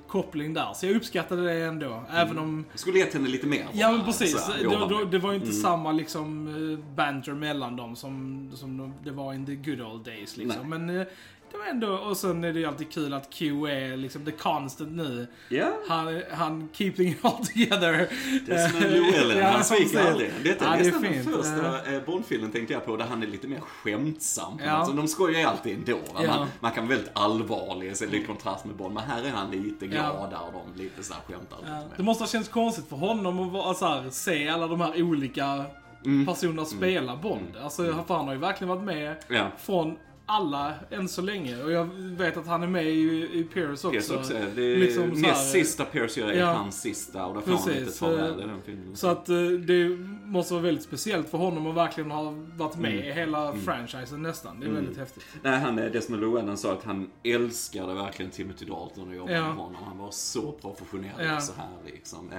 koppling 0.08 0.54
där. 0.54 0.74
Så 0.74 0.86
jag 0.86 0.96
uppskattade 0.96 1.44
det 1.44 1.64
ändå, 1.66 2.04
även 2.14 2.38
om 2.38 2.66
Jag 2.72 2.80
skulle 2.80 3.00
gett 3.00 3.14
henne 3.14 3.30
lite 3.30 3.48
mer. 3.48 3.66
Ja 3.74 3.92
men 3.92 4.06
precis. 4.06 4.32
så 4.46 4.52
då, 4.90 5.04
det 5.12 5.18
var 5.20 5.32
ju 5.32 5.38
inte 5.40 5.52
samma 5.52 5.92
liksom 5.92 6.48
eh, 6.48 6.96
banter 6.96 7.34
mellan 7.34 7.76
dem 7.76 7.96
som, 7.96 8.50
som 8.56 8.78
de- 8.78 8.94
det 9.04 9.12
var 9.12 9.34
in 9.34 9.46
the 9.46 9.56
good 9.56 9.82
old 9.82 10.06
days 10.06 10.38
liksom. 10.38 10.70
Men 10.70 10.90
eh, 11.00 11.08
det 11.51 11.58
var 11.58 11.66
ändå, 11.66 11.88
och 11.94 12.18
sen 12.18 12.44
är 12.44 12.54
det 12.54 12.60
ju 12.60 12.66
alltid 12.66 12.92
kul 12.92 13.13
att 13.13 13.30
Q 13.34 13.66
är 13.68 13.98
liksom 13.98 14.25
the 14.25 14.32
constant 14.32 14.92
nu. 14.92 15.27
Ja, 15.50 15.68
Han, 15.88 16.22
han 16.32 16.70
keeping 16.74 17.08
it 17.10 17.18
all 17.25 17.46
together. 17.46 18.10
Desmond 18.46 18.84
Llewellyn, 18.94 19.38
Ja, 19.38 19.48
han 19.48 19.63
sviker 19.63 20.08
aldrig. 20.12 20.32
Detta 20.44 20.66
är 20.66 20.70
Ja, 20.70 20.84
det 20.84 20.89
är 20.89 20.92
nästan 20.92 21.12
den 21.13 21.24
första 21.44 21.94
eh, 21.96 22.01
Bondfilmen 22.06 22.51
tänkte 22.51 22.74
jag 22.74 22.86
på 22.86 22.98
där 22.98 23.06
han 23.06 23.24
är 23.24 23.27
lite 23.27 23.48
mer 23.48 23.60
skämtsam. 23.60 24.60
Ja. 24.66 24.89
De 24.96 25.08
skojar 25.08 25.39
ju 25.39 25.46
alltid 25.46 25.77
ändå. 25.77 25.98
Va? 26.13 26.20
Ja. 26.24 26.38
Man, 26.39 26.48
man 26.60 26.72
kan 26.72 26.88
vara 26.88 26.96
väldigt 26.96 27.12
allvarlig, 27.18 27.98
så 27.98 28.06
lite 28.06 28.25
kontrast 28.25 28.66
med 28.66 28.75
Bond. 28.75 28.94
Men 28.94 29.04
här 29.04 29.24
är 29.24 29.30
han 29.30 29.51
lite 29.51 29.86
Ja. 29.86 29.92
gladare 29.92 30.39
och 30.54 30.54
de 30.75 30.84
lite 30.84 31.04
så 31.04 31.13
här 31.13 31.22
skämtar 31.22 31.58
Ja, 31.66 31.75
lite 31.75 31.89
Det 31.89 31.98
mer. 31.98 32.06
måste 32.06 32.24
ha 32.24 32.30
känts 32.30 32.50
konstigt 32.50 32.89
för 32.89 32.96
honom 32.96 33.39
att 33.39 33.51
vara, 33.51 33.74
så 33.74 33.86
här, 33.88 34.10
se 34.10 34.50
alla 34.50 34.68
de 34.68 34.82
här 34.82 35.01
olika 35.04 35.66
Mm. 36.06 36.25
personerna 36.25 36.66
spela 36.66 37.16
Bond. 37.16 37.58
Alltså, 37.63 38.04
för 38.08 38.16
han 38.16 38.25
har 38.25 38.34
ju 38.34 38.39
verkligen 38.39 38.70
varit 38.70 38.84
med 38.84 39.16
Ja. 39.30 39.48
från 39.58 39.98
alla 40.29 40.74
än 40.91 41.07
så 41.10 41.22
länge. 41.22 41.63
Och 41.63 41.72
jag 41.72 41.86
vet 41.96 42.38
att 42.38 42.48
han 42.48 42.63
är 42.63 42.67
med 42.67 42.86
i, 42.86 43.29
i 43.34 43.43
Pierce 43.53 43.72
också. 43.72 43.91
Pierce 43.91 44.12
också. 44.15 44.34
Det 44.55 44.62
är 44.74 44.77
liksom 44.77 45.03
så 45.03 45.15
här- 45.15 45.22
näst 45.22 45.51
sista 45.51 45.86
Pierce 45.86 46.17
gör 46.19 46.27
är 46.27 46.39
Ja. 46.39 46.46
hans 46.53 46.81
sista 46.81 47.25
och 47.25 47.34
då 47.36 47.41
får 47.41 47.51
han 47.51 47.69
lite 47.79 47.91
farväl 47.91 48.39
eh, 48.39 48.46
i 48.46 48.48
den 48.48 48.62
filmen. 48.65 48.96
Så 48.96 49.07
att 49.07 49.29
eh, 49.29 49.36
det 49.38 49.89
måste 50.25 50.53
vara 50.53 50.63
väldigt 50.63 50.84
speciellt 50.84 51.29
för 51.29 51.38
honom 51.38 51.67
att 51.67 51.75
verkligen 51.75 52.12
ha 52.12 52.34
varit 52.57 52.77
med 52.77 52.91
Mm. 52.91 53.03
i 53.05 53.12
hela 53.12 53.53
franchisen 53.53 54.22
nästan. 54.22 54.60
Det 54.60 54.65
är 54.65 54.72
väldigt 54.72 54.98
häftigt. 54.98 55.24
Nej, 55.43 55.60
han, 55.60 55.79
eh, 55.79 55.91
Desmond 55.91 56.22
Llewellyn 56.24 56.57
sa 56.57 56.74
att 56.74 56.84
han 56.84 57.10
älskade 57.24 57.93
verkligen 57.93 58.31
Timothy 58.31 58.65
Dalton 58.65 59.07
och 59.10 59.15
jobba 59.15 59.31
Ja. 59.31 59.41
med 59.41 59.55
honom. 59.55 59.84
Han 59.88 59.98
var 59.98 60.12
så 60.12 60.51
professionell 60.51 61.12
Ja. 61.25 61.36
och 61.36 61.43
så 61.43 61.53
här 61.57 61.69
liksom. 61.86 62.31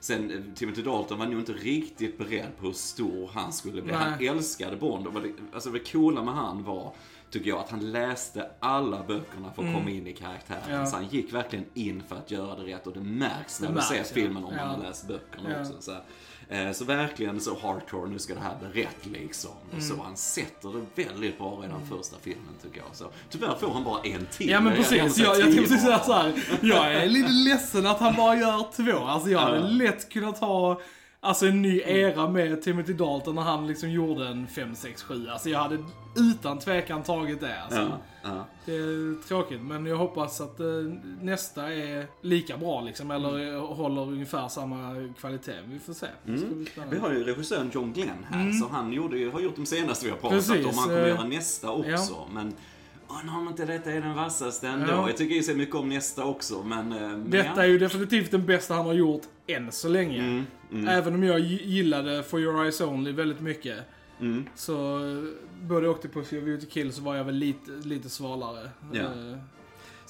Sen, 0.00 0.52
Timothy 0.56 0.82
Dalton 0.82 1.18
var 1.18 1.26
nog 1.26 1.38
inte 1.40 1.52
riktigt 1.52 2.18
beredd 2.18 2.46
på 2.60 2.66
hur 2.66 2.72
stor 2.72 3.30
han 3.34 3.52
skulle 3.52 3.82
bli. 3.82 3.92
Nej. 3.92 4.00
Han 4.28 4.36
älskade 4.36 4.76
Bond 4.76 5.06
och 5.06 5.12
det, 5.22 5.28
alltså 5.52 5.70
det 5.70 5.92
coola 5.92 6.22
med 6.24 6.34
han 6.34 6.64
var 6.64 6.92
Tycker 7.30 7.50
jag 7.50 7.58
att 7.58 7.70
han 7.70 7.92
läste 7.92 8.50
alla 8.60 9.02
böckerna 9.02 9.52
för 9.54 9.62
att 9.62 9.74
komma 9.74 9.90
in 9.90 10.06
i 10.06 10.12
karaktären. 10.12 10.62
Mm. 10.68 10.80
Ja. 10.80 10.86
Så 10.86 10.96
han 10.96 11.06
gick 11.08 11.32
verkligen 11.32 11.64
in 11.74 12.02
för 12.08 12.16
att 12.16 12.30
göra 12.30 12.56
det 12.56 12.62
rätt 12.74 12.86
och 12.86 12.92
det 12.92 13.00
märks 13.00 13.60
när 13.60 13.68
Det 13.68 13.74
du 13.74 13.80
ser 13.80 13.94
märks, 13.94 14.10
ja. 14.10 14.14
filmen 14.14 14.44
om 14.44 14.54
Ja. 14.56 14.66
man 14.66 14.80
har 14.80 14.86
läst 14.88 15.08
böckerna 15.08 15.60
också. 15.60 15.72
Så. 15.80 15.96
Eh, 16.48 16.72
så 16.72 16.84
verkligen 16.84 17.40
så 17.40 17.58
hardcore, 17.62 18.10
nu 18.10 18.18
ska 18.18 18.34
det 18.34 18.40
här 18.40 18.56
bli 18.60 18.82
rätt 18.82 19.06
liksom. 19.06 19.50
Mm. 19.72 19.80
Så 19.84 20.02
han 20.02 20.16
sätter 20.16 20.86
det 20.94 21.04
väldigt 21.04 21.38
bra 21.38 21.60
redan 21.62 21.86
första 21.86 22.16
filmen 22.22 22.54
tycker 22.62 22.78
jag. 22.78 22.96
Så, 22.96 23.04
tyvärr 23.30 23.54
får 23.54 23.70
han 23.72 23.84
bara 23.84 24.02
en 24.02 24.26
till. 24.26 24.48
Ja 24.48 24.60
men 24.60 24.74
Jag 24.76 24.76
precis, 24.88 25.14
sett 25.14 25.24
jag, 25.24 25.36
jag 25.38 25.44
tio 25.44 25.54
tänkte 25.54 25.78
säga 25.78 25.98
såhär. 25.98 26.32
Jag 26.62 26.94
är 26.94 27.08
lite 27.08 27.28
ledsen 27.32 27.86
att 27.86 27.98
han 28.00 28.16
bara 28.16 28.36
gör 28.36 28.72
två. 28.76 29.04
Alltså 29.04 29.30
jag 29.30 29.38
hade 29.38 29.60
lätt 29.60 30.08
kunnat 30.12 30.38
ha 30.38 30.80
Alltså 31.22 31.46
en 31.46 31.62
ny 31.62 31.80
era 31.80 32.28
med 32.28 32.62
Timothy 32.62 32.92
Dalton 32.92 33.34
när 33.34 33.42
han 33.42 33.66
liksom 33.66 33.90
gjorde 33.90 34.26
en 34.28 34.46
5, 34.46 34.74
6, 34.74 35.02
7. 35.02 35.28
Alltså 35.28 35.48
jag 35.48 35.58
hade 35.58 35.78
utan 36.16 36.58
tvekan 36.58 37.02
tagit 37.02 37.40
det. 37.40 37.62
Alltså. 37.62 37.80
Ja, 37.80 37.98
ja. 38.22 38.46
Det 38.64 38.74
är 38.74 39.22
tråkigt, 39.28 39.60
men 39.60 39.86
jag 39.86 39.96
hoppas 39.96 40.40
att 40.40 40.60
eh, 40.60 40.66
nästa 41.20 41.74
är 41.74 42.06
lika 42.20 42.56
bra 42.56 42.80
liksom, 42.80 43.10
eller 43.10 43.54
eh, 43.54 43.66
håller 43.66 44.02
ungefär 44.02 44.48
samma 44.48 45.08
kvalitet. 45.20 45.58
Vi 45.66 45.78
får 45.78 45.92
se. 45.92 46.06
Spännande. 46.24 46.96
Vi 46.96 46.98
har 46.98 47.12
ju 47.12 47.24
regissören 47.24 47.70
John 47.74 47.92
Glenn 47.92 48.26
här, 48.30 48.52
så 48.52 48.68
han 48.68 48.92
gjorde, 48.92 49.30
har 49.30 49.40
gjort 49.40 49.56
de 49.56 49.66
senaste 49.66 50.04
vi 50.06 50.10
har 50.10 50.18
pratat 50.18 50.48
Mm. 50.50 50.62
Precis, 50.62 50.66
om. 50.66 50.78
Han 50.78 50.88
kommer 50.88 51.02
eh, 51.02 51.08
göra 51.08 51.24
nästa 51.24 51.70
också. 51.70 52.14
Men 52.32 52.52
undrar 53.20 53.36
om 53.36 53.48
inte 53.48 53.64
detta 53.64 53.92
är 53.92 54.00
den 54.00 54.14
vassaste 54.14 54.68
ändå. 54.68 54.86
Ja. 54.92 55.08
Jag 55.08 55.16
tycker 55.16 55.34
ju 55.34 55.42
så 55.42 55.54
mycket 55.54 55.74
om 55.74 55.88
nästa 55.88 56.24
också, 56.24 56.62
men... 56.62 56.92
eh, 56.92 56.98
men 57.00 57.30
Detta 57.30 57.52
ja. 57.56 57.62
är 57.62 57.66
ju 57.68 57.78
definitivt 57.78 58.30
den 58.30 58.46
bästa 58.46 58.74
han 58.74 58.86
har 58.86 58.92
gjort 58.92 59.22
än 59.46 59.72
så 59.72 59.88
länge. 59.88 60.18
Mm, 60.18 60.46
mm, 60.72 60.88
Även 60.88 61.14
om 61.14 61.24
jag 61.24 61.40
gi- 61.40 61.64
gillade 61.64 62.22
For 62.22 62.40
Your 62.40 62.62
Eyes 62.62 62.80
Only 62.80 63.12
väldigt 63.12 63.40
mycket. 63.40 63.78
mm. 64.20 64.44
Så 64.54 64.98
eh, 65.08 65.24
både 65.62 65.88
Octopus 65.88 66.32
och 66.32 66.60
to 66.60 66.66
Kill 66.70 66.92
så 66.92 67.02
var 67.02 67.16
jag 67.16 67.24
väl 67.24 67.34
lite, 67.34 67.70
lite 67.70 68.08
svalare. 68.08 68.68
Ja. 68.92 69.02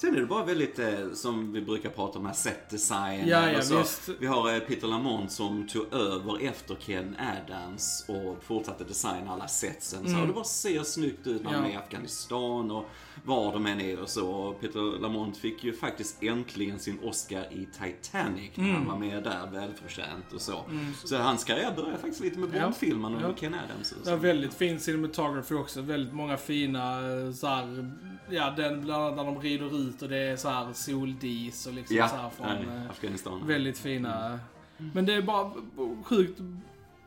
Sen 0.01 0.15
är 0.15 0.19
det 0.19 0.25
bara 0.25 0.45
väldigt, 0.45 0.79
eh, 0.79 1.11
som 1.13 1.53
vi 1.53 1.61
brukar 1.61 1.89
prata 1.89 2.19
om, 2.19 2.25
här 2.25 2.33
set 2.33 2.69
design. 2.69 3.27
Ja, 3.27 3.51
ja, 3.51 3.57
och 3.57 3.63
så. 3.63 3.77
visst. 3.77 4.09
Vi 4.19 4.27
har 4.27 4.53
eh, 4.53 4.59
Peter 4.59 4.87
Lamont 4.87 5.31
som 5.31 5.67
tog 5.67 5.93
över 5.93 6.43
efter 6.47 6.75
Ken 6.75 7.15
Adams 7.19 8.05
och 8.07 8.43
fortsatte 8.43 8.83
designa 8.83 9.31
alla 9.31 9.47
setsen. 9.47 10.09
Så 10.09 10.25
det 10.25 10.33
bara 10.33 10.43
ser 10.43 10.83
snyggt 10.83 11.27
ut 11.27 11.43
när 11.43 11.49
Mm. 11.51 11.61
Ja. 11.63 11.69
är 11.69 11.73
i 11.73 11.75
Afghanistan 11.75 12.71
och 12.71 12.85
var 13.25 13.53
de 13.53 13.65
än 13.65 13.81
är 13.81 13.99
och 14.01 14.09
så. 14.09 14.29
Och 14.31 14.61
Peter 14.61 14.99
Lamont 14.99 15.37
fick 15.37 15.63
ju 15.63 15.73
faktiskt 15.73 16.23
äntligen 16.23 16.79
sin 16.79 16.99
Oscar 17.03 17.41
i 17.53 17.67
Titanic 17.81 18.51
när 18.55 18.63
Mm. 18.63 18.75
han 18.75 18.85
var 18.87 18.97
med 18.97 19.23
där, 19.23 19.47
välförtjänt 19.51 20.33
och 20.33 20.41
så. 20.41 20.63
Så 21.05 21.17
hans 21.17 21.43
karriär 21.43 21.73
började 21.75 21.97
faktiskt 21.97 22.21
lite 22.21 22.39
med 22.39 22.49
Ja. 22.55 22.61
Bond-filmen 22.63 23.15
och 23.15 23.21
Ja. 23.21 23.33
Ken 23.33 23.53
Adams. 23.53 23.91
Och 23.91 24.05
så. 24.05 24.09
var 24.11 24.17
väldigt 24.17 24.53
fin 24.53 24.79
cinematography 24.79 25.55
också. 25.55 25.81
Väldigt 25.81 26.13
många 26.13 26.37
fina 26.37 27.11
eh, 27.11 27.31
så 27.33 27.47
här, 27.47 27.91
ja 28.31 28.53
den 28.57 28.81
bland 28.81 29.03
annat 29.03 29.15
när 29.15 29.25
de 29.25 29.39
rider 29.41 29.77
ut 29.89 30.01
och 30.01 30.09
det 30.09 30.17
är 30.17 30.35
så 30.35 30.49
här 30.49 30.73
soldis 30.73 31.67
och 31.67 31.73
liksom 31.73 31.95
Ja, 31.95 32.07
så 32.07 32.15
här 32.15 32.29
från 32.29 32.47
nej, 32.47 32.65
eh, 32.85 32.89
Afghanistan. 32.91 33.47
väldigt 33.47 33.77
fina. 33.79 34.39
Men 34.93 35.05
det 35.05 35.13
är 35.13 35.21
bara 35.21 35.51
sjukt. 36.03 36.39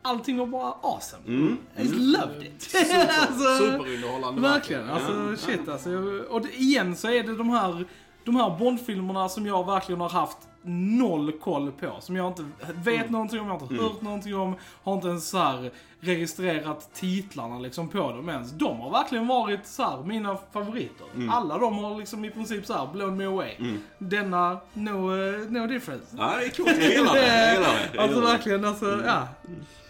Allting 0.03 0.39
var 0.39 0.47
bara 0.47 0.73
awesome. 0.83 1.23
Mm. 1.27 1.57
I 1.77 1.85
loved 1.89 2.43
it. 2.43 2.75
alltså, 3.21 3.57
Superunderhållande. 3.59 4.41
verkligen. 4.41 4.91
Alltså 4.91 5.13
Ja. 5.31 5.37
shit 5.37 5.69
alltså. 5.69 5.91
Och 6.31 6.41
det, 6.43 6.55
igen 6.61 6.97
så 6.97 7.09
är 7.09 7.23
det 7.23 7.37
de 7.37 7.51
här, 7.51 7.85
de 8.25 8.37
här 8.37 8.59
Bondfilmerna 8.59 9.29
som 9.29 9.47
jag 9.47 9.67
verkligen 9.67 10.01
har 10.01 10.09
haft 10.11 10.39
noll 10.67 11.33
koll 11.33 11.73
på. 11.73 11.97
Som 12.01 12.17
jag 12.17 12.27
inte 12.27 12.45
vet 12.75 13.11
någonting 13.11 13.41
om, 13.41 13.47
jag 13.49 13.55
har 13.59 13.63
inte 13.63 13.83
hört 13.85 14.03
någonting 14.03 14.35
om. 14.37 14.55
Har 14.83 14.95
inte 14.95 15.09
ens 15.09 15.29
så 15.29 15.39
här 15.39 15.71
registrerat 16.05 16.95
titlarna 16.95 17.59
liksom 17.59 17.89
på 17.89 18.13
dem 18.13 18.29
ens. 18.29 18.51
De 18.51 18.81
har 18.81 18.91
verkligen 18.91 19.27
varit 19.27 19.67
så 19.67 19.83
här 19.83 20.03
mina 20.05 20.39
favoriter. 20.53 21.07
Alla 21.31 21.59
de 21.59 21.79
har 21.79 21.99
liksom 21.99 22.25
i 22.25 22.31
princip 22.31 22.67
så 22.67 22.73
här 22.73 22.93
blown 22.93 23.17
me 23.17 23.25
away. 23.25 23.55
Denna, 23.99 24.59
no, 24.73 25.17
eh, 25.17 25.51
no 25.51 25.67
difference. 25.67 26.17
Ja, 26.19 26.37
det 26.37 26.45
är 26.45 26.51
coolt. 26.51 26.83
Jag 26.83 26.91
gillar 26.93 27.15
det. 27.15 27.27
Jag 27.27 27.55
gillar 27.55 27.91
det. 27.93 27.99
Alltså 28.01 28.21
det. 28.21 28.27
verkligen, 28.27 28.65
alltså 28.65 29.03
ja. 29.07 29.29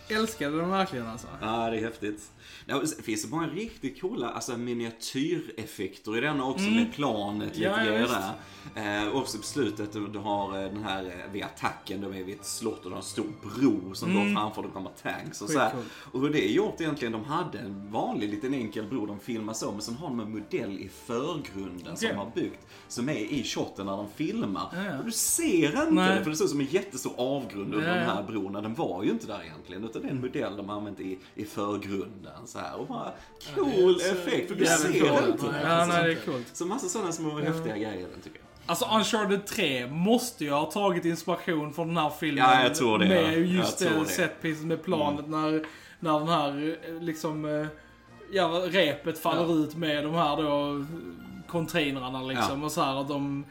Älskade 0.09 0.57
den 0.57 0.71
verkligen 0.71 1.07
alltså. 1.07 1.27
Ja, 1.41 1.71
det 1.71 1.77
är 1.79 1.81
häftigt. 1.81 2.31
Ja, 2.67 2.87
sen 2.87 3.03
finns 3.03 3.23
det 3.23 3.31
många 3.31 3.47
riktigt 3.47 4.01
coola 4.01 4.29
alltså, 4.29 4.57
miniatyreffekter 4.57 6.17
i 6.19 6.21
denna 6.21 6.45
också 6.45 6.65
med 6.65 6.93
planet, 6.95 7.57
lite 7.57 7.69
Mm. 7.69 7.87
Ja, 7.87 7.93
grejer 7.93 8.09
där. 8.75 9.03
Eh, 9.03 9.09
och 9.09 9.21
också 9.21 9.39
på 9.39 9.45
slutet, 9.45 9.93
du, 9.93 10.07
du 10.09 10.19
har 10.19 10.63
eh, 10.63 10.71
den 10.71 10.85
här 10.85 11.05
eh, 11.05 11.33
vid 11.33 11.45
attacken, 11.45 12.01
de 12.01 12.15
är 12.15 12.25
vid 12.25 12.41
ett 12.41 12.47
slott 12.47 12.79
och 12.79 12.85
de 12.85 12.93
har 12.93 12.97
en 12.97 13.03
stor 13.03 13.33
bro 13.43 13.95
som 13.95 14.15
går 14.15 14.35
framför 14.35 14.63
det 14.63 14.69
kommer 14.69 14.91
tanks 15.03 15.43
och 15.43 15.51
så 15.51 15.59
här. 15.59 15.73
Mm. 16.07 16.15
Och 16.15 16.21
hur 16.21 16.31
det 16.31 16.49
är 16.49 16.53
gjort 16.53 16.81
egentligen, 16.81 17.13
de 17.13 17.25
hade 17.25 17.59
en 17.59 17.91
vanlig 17.91 18.29
liten 18.31 18.55
enkel 18.55 18.85
bro 18.87 19.07
de 19.07 19.21
filmar 19.21 19.53
så, 19.53 19.73
men 19.73 19.81
sen 19.81 19.95
har 19.97 20.09
de 20.09 20.21
en 20.21 20.31
modell 20.33 20.79
i 20.79 20.91
förgrunden 21.07 21.97
som 21.97 22.07
Okej. 22.07 22.09
de 22.09 22.15
har 22.17 22.31
byggt, 22.35 22.67
som 22.89 23.09
är 23.09 23.15
i 23.15 23.45
shoten 23.45 23.87
när 23.87 23.97
de 23.97 24.07
filmar. 24.17 24.69
Ja, 24.75 24.85
ja. 24.85 24.99
Och 24.99 25.05
du 25.05 25.13
ser 25.13 25.67
inte 25.67 25.91
Nej. 25.91 26.19
det, 26.19 26.23
för 26.25 26.31
det 26.31 26.37
ser 26.37 26.45
ut 26.45 26.51
som 26.51 26.61
en 26.61 26.67
jättestor 26.67 27.13
avgrund 27.17 27.75
under 27.75 27.89
Ja, 27.89 27.95
den 27.95 28.05
ja. 28.09 28.15
här 28.15 28.23
bron. 28.23 28.53
Den 28.53 28.75
var 28.75 29.03
ju 29.05 29.11
inte 29.11 29.27
där 29.27 29.43
egentligen, 29.45 29.85
utan 29.85 30.03
det 30.03 30.09
är 30.09 30.13
en 30.13 30.21
modell 30.21 30.57
de 30.57 30.69
har 30.69 30.77
använt 30.77 31.01
i, 31.01 31.19
i 31.35 31.45
förgrunden. 31.45 32.47
Så 32.47 32.59
här. 32.59 32.77
Och 32.77 32.87
bara 32.87 33.13
cool 33.55 34.01
så 34.01 34.13
effekt, 34.13 34.49
för 34.49 34.55
du 34.57 34.67
ser 34.67 35.01
coolt. 35.01 35.29
inte 35.29 35.47
det. 35.53 35.61
Ja, 35.63 35.87
nej 35.87 36.05
det 36.05 36.13
är 36.13 36.25
coolt. 36.33 36.47
Så 36.53 36.67
massa 36.67 36.89
sådana 36.89 37.13
små 37.13 37.39
häftiga 37.39 37.77
grejer 37.77 38.09
tycker 38.25 38.39
jag. 38.39 38.47
Alltså 38.67 38.89
Uncharted 38.97 39.47
3 39.47 39.87
måste 39.87 40.45
ju 40.45 40.51
ha 40.51 40.65
tagit 40.71 41.05
inspiration 41.05 41.73
från 41.73 41.89
den 41.89 41.97
här 41.97 42.11
filmen. 42.11 42.45
Ja, 42.45 42.63
jag 42.63 42.75
tror 42.75 42.99
det, 42.99 43.09
Med 43.09 43.33
ja. 43.33 43.39
just 43.39 43.81
Jag 43.81 43.93
det 44.03 44.09
setpieces 44.09 44.65
med 44.65 44.83
planet 44.85 45.29
när, 45.29 45.67
när 46.01 46.19
den 46.19 46.29
här 46.29 46.77
eh, 46.89 47.03
liksom, 47.03 47.45
eh, 47.45 47.67
ja 48.33 48.63
repet 48.67 49.19
faller 49.19 49.43
Ja. 49.55 49.55
ut 49.65 49.77
med 49.77 50.05
de 50.05 50.15
här 50.15 50.37
då 50.43 50.85
containrarna 51.49 52.23
liksom 52.23 52.61
Ja. 52.61 52.65
och 52.67 52.73
så 52.73 52.81
här 52.83 53.01
att 53.01 53.09
de 53.09 53.45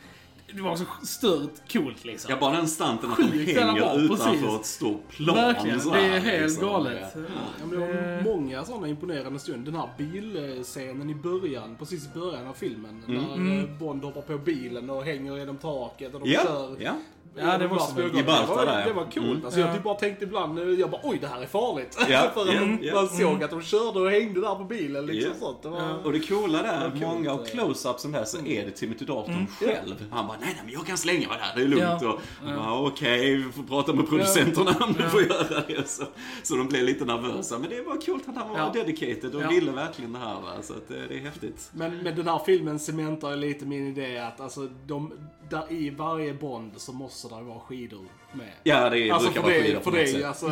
det 0.56 0.62
var 0.62 0.76
så 0.76 0.84
stört 1.04 1.72
coolt 1.74 2.06
liksom. 2.06 2.32
Ja, 2.32 2.38
bara 2.40 2.56
den 2.56 2.68
stanten 2.68 3.12
att 3.12 3.18
de 3.18 3.24
hänger 3.24 4.00
utanför 4.06 4.26
precis. 4.32 4.60
ett 4.60 4.66
stort 4.66 5.10
plan. 5.10 5.36
Verkligen, 5.36 5.80
så 5.82 5.90
det 5.90 5.96
här, 5.96 6.16
är 6.16 6.20
helt 6.20 6.44
liksom. 6.44 6.68
galet. 6.68 7.16
Ja, 7.16 7.66
men 7.66 7.70
det 7.70 7.78
var 7.78 8.24
många 8.36 8.64
sådana 8.66 8.88
imponerande 8.88 9.40
stunder. 9.40 9.72
Den 9.72 9.82
här 9.82 9.90
bilscenen 9.98 11.10
i 11.10 11.16
början, 11.16 11.76
precis 11.80 12.06
i 12.06 12.20
början 12.20 12.48
av 12.48 12.54
filmen. 12.54 13.04
När 13.08 13.60
eh, 13.60 13.78
Bond 13.80 14.04
hoppar 14.04 14.22
på 14.22 14.38
bilen 14.38 14.90
och 14.90 15.04
hänger 15.04 15.38
genom 15.38 15.58
taket 15.58 16.14
och 16.14 16.20
de 16.20 16.30
Ja, 16.32 16.42
kör. 16.44 16.76
ja. 16.80 16.94
Ja, 17.36 17.58
det 17.58 17.68
var 17.68 17.76
också 17.76 17.96
Glass- 17.96 18.16
Gibraltar 18.18 18.48
det 18.48 18.56
var, 18.56 18.66
där, 18.66 18.86
det 18.86 18.94
var 18.94 19.04
coolt. 19.04 19.18
Mm. 19.18 19.46
Alltså, 19.46 19.60
jag 19.60 19.70
Ja. 19.70 19.74
typ 19.74 19.84
bara 19.84 19.96
tänkte 19.96 20.24
ibland, 20.26 20.60
eh, 20.60 20.66
jag 20.66 20.90
bara 20.92 21.02
oj 21.04 21.18
det 21.22 21.28
här 21.28 21.42
är 21.42 21.46
farligt. 21.46 21.98
Ja, 22.10 22.30
För 22.34 22.42
att 22.42 22.54
ja, 22.54 22.60
man, 22.60 22.80
man 22.94 23.08
såg 23.08 23.44
att 23.44 23.50
de 23.52 23.62
körde 23.62 24.00
och 24.00 24.10
hängde 24.12 24.42
där 24.42 24.56
på 24.56 24.64
bilen 24.64 25.06
liksom 25.06 25.32
Ja. 25.40 25.46
sånt. 25.48 25.62
Det 25.64 25.70
var, 25.70 25.80
Ja. 25.80 25.96
Och 26.04 26.14
det 26.14 26.20
coola 26.20 26.62
där, 26.64 26.82
Vad 26.82 26.92
coolt, 26.92 27.04
många 27.04 27.32
av 27.32 27.40
eh. 27.40 27.46
close-upsen 27.46 28.12
där 28.12 28.24
så 28.24 28.38
är 28.46 28.66
det 28.66 28.72
Timothy 28.72 29.06
Dalton 29.06 29.34
Mm. 29.34 29.48
själv. 29.48 30.06
Han 30.12 30.28
bara, 30.28 30.38
nej, 30.42 30.50
nej 30.54 30.62
men 30.66 30.74
jag 30.74 30.86
kan 30.86 30.98
slänga 30.98 31.28
mig 31.28 31.38
där, 31.38 31.52
det 31.56 31.62
är 31.62 31.68
lugnt. 31.68 32.02
Ja. 32.02 32.14
Och, 32.14 32.20
ja. 32.48 32.88
Okej, 32.88 33.36
vi 33.36 33.52
får 33.52 33.64
prata 33.64 33.94
med 33.94 34.10
producenterna 34.10 34.76
om 34.80 34.94
du 34.94 35.10
får 35.10 35.22
göra 35.22 35.64
det. 35.68 35.88
Så, 35.90 36.04
så 36.44 36.56
de 36.56 36.68
blev 36.68 36.84
lite 36.84 37.06
nervösa. 37.06 37.60
Men 37.60 37.70
det 37.70 37.82
var 37.82 37.96
coolt 38.06 38.30
att 38.30 38.36
han 38.36 38.50
var 38.50 38.58
Ja. 38.58 38.72
dedicated 38.74 39.36
och 39.36 39.42
Ja. 39.42 39.48
ville 39.50 39.72
verkligen 39.72 40.14
det 40.14 40.20
här. 40.20 40.34
Va? 40.42 40.52
Så 40.62 40.74
att, 40.74 40.92
eh, 40.92 40.98
det 41.10 41.16
är 41.16 41.20
häftigt. 41.20 41.70
Men, 41.74 41.98
men 41.98 42.16
den 42.16 42.28
här 42.28 42.40
filmen 42.46 42.80
cementar 42.80 43.36
lite 43.36 43.66
min 43.66 43.88
idé 43.88 44.18
att 44.18 44.42
alltså, 44.42 44.68
de, 44.88 45.14
där 45.50 45.72
i 45.72 45.90
varje 45.90 46.34
Bond 46.34 46.72
så 46.78 46.94
måste 46.94 47.13
kurser 47.14 47.30
där 47.30 47.42
var 47.42 47.60
skidor? 47.60 48.06
Med. 48.36 48.48
Ja, 48.64 48.90
det 48.90 49.12
Alltså 49.12 49.32
brukar 49.32 49.42
för 49.42 49.50
vara 49.50 49.58
det, 49.58 49.64
skidor 49.64 49.80
för 49.80 49.84
på 49.84 49.90
något 49.90 50.00
det, 50.06 50.12
sätt. 50.12 50.26
alltså, 50.26 50.48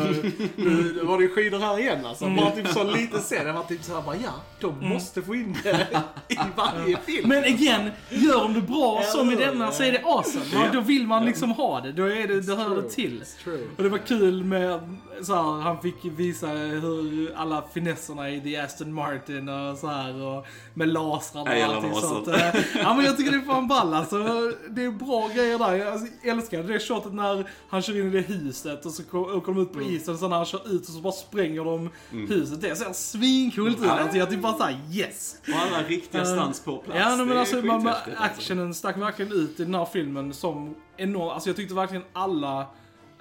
nu 0.56 1.00
var 1.02 1.18
det 1.18 1.24
ju 1.24 1.30
skidor 1.34 1.58
här 1.58 1.78
igen 1.78 2.06
alltså. 2.06 2.28
Bara 2.28 2.50
typ 2.50 2.68
så 2.68 2.84
lite 2.84 3.18
sen, 3.18 3.46
jag 3.46 3.54
var 3.54 3.62
typ 3.62 3.82
såhär 3.82 4.02
bara 4.02 4.16
ja, 4.16 4.32
de 4.60 4.88
måste 4.88 5.22
få 5.22 5.34
in 5.34 5.56
det 5.62 5.86
i 6.28 6.38
varje 6.56 6.96
film. 6.96 7.28
Men 7.28 7.44
again, 7.44 7.90
gör 8.08 8.42
de 8.42 8.54
det 8.54 8.60
bra 8.60 9.02
som 9.02 9.30
i 9.30 9.34
denna 9.36 9.72
så 9.72 9.82
är 9.82 9.92
det 9.92 10.02
awesome. 10.04 10.44
Ja. 10.52 10.64
Då 10.72 10.80
vill 10.80 11.06
man 11.06 11.24
liksom 11.24 11.50
ha 11.50 11.80
det. 11.80 11.92
Då 11.92 12.04
är 12.04 12.28
det, 12.28 12.40
det 12.40 12.54
hör 12.56 12.76
det 12.82 12.88
till. 12.90 13.24
Och 13.76 13.82
det 13.82 13.88
var 13.88 13.98
kul 13.98 14.44
med 14.44 14.80
så 15.22 15.34
här, 15.34 15.60
han 15.60 15.80
fick 15.80 15.94
visa 16.04 16.46
hur 16.46 17.32
alla 17.36 17.64
finesserna 17.74 18.30
i 18.30 18.40
The 18.40 18.56
Aston 18.56 18.92
Martin 18.94 19.48
och 19.48 19.78
så 19.78 19.86
här 19.86 20.22
och 20.22 20.46
med 20.74 20.88
lasrarna 20.88 21.50
och 21.50 21.74
allting 21.74 21.94
sånt. 21.94 22.28
Ja 22.82 22.94
men 22.94 23.04
jag 23.04 23.16
tycker 23.16 23.30
det 23.30 23.36
är 23.36 23.46
fan 23.46 23.68
ball 23.68 23.94
alltså. 23.94 24.16
Det 24.70 24.84
är 24.84 24.90
bra 24.90 25.28
grejer 25.34 25.58
där. 25.58 25.74
Jag 25.74 25.88
alltså, 25.88 26.06
älskar 26.24 26.62
det 26.62 26.80
shotet 26.80 27.12
när 27.12 27.50
han 27.72 27.82
kör 27.82 28.00
in 28.00 28.06
i 28.06 28.10
det 28.10 28.20
huset 28.20 28.86
och 28.86 28.92
så 28.92 29.02
åker 29.12 29.52
de 29.52 29.62
ut 29.62 29.72
på 29.72 29.78
Mm. 29.78 29.90
isen. 29.94 30.18
Sen 30.18 30.30
när 30.30 30.36
han 30.36 30.46
kör 30.46 30.74
ut 30.74 30.80
och 30.88 30.94
så 30.94 31.00
bara 31.00 31.12
spränger 31.12 31.64
de 31.64 31.90
huset. 32.10 32.60
Det 32.60 32.76
ser 32.76 32.92
svincoolt 32.92 33.78
ut. 33.78 33.84
Ja. 33.84 33.90
Alltså, 33.90 34.18
jag 34.18 34.30
typ 34.30 34.40
bara 34.42 34.52
såhär 34.58 34.80
yes. 34.92 35.36
Och 35.48 35.54
alla 35.54 35.82
riktiga 35.88 36.24
stunts 36.24 36.60
på 36.60 36.76
plats. 36.78 37.00
Ja, 37.00 37.10
Det 37.16 37.24
men 37.24 37.36
är 37.36 37.40
alltså, 37.40 37.56
man, 37.62 37.86
alltså. 37.86 38.10
actionen 38.18 38.74
stack 38.74 38.96
verkligen 38.98 39.32
ut 39.32 39.60
i 39.60 39.64
den 39.64 39.74
här 39.74 39.84
filmen 39.84 40.32
som 40.34 40.74
enorm. 40.96 41.28
Alltså 41.28 41.48
jag 41.48 41.56
tyckte 41.56 41.74
verkligen 41.74 42.04
alla 42.12 42.66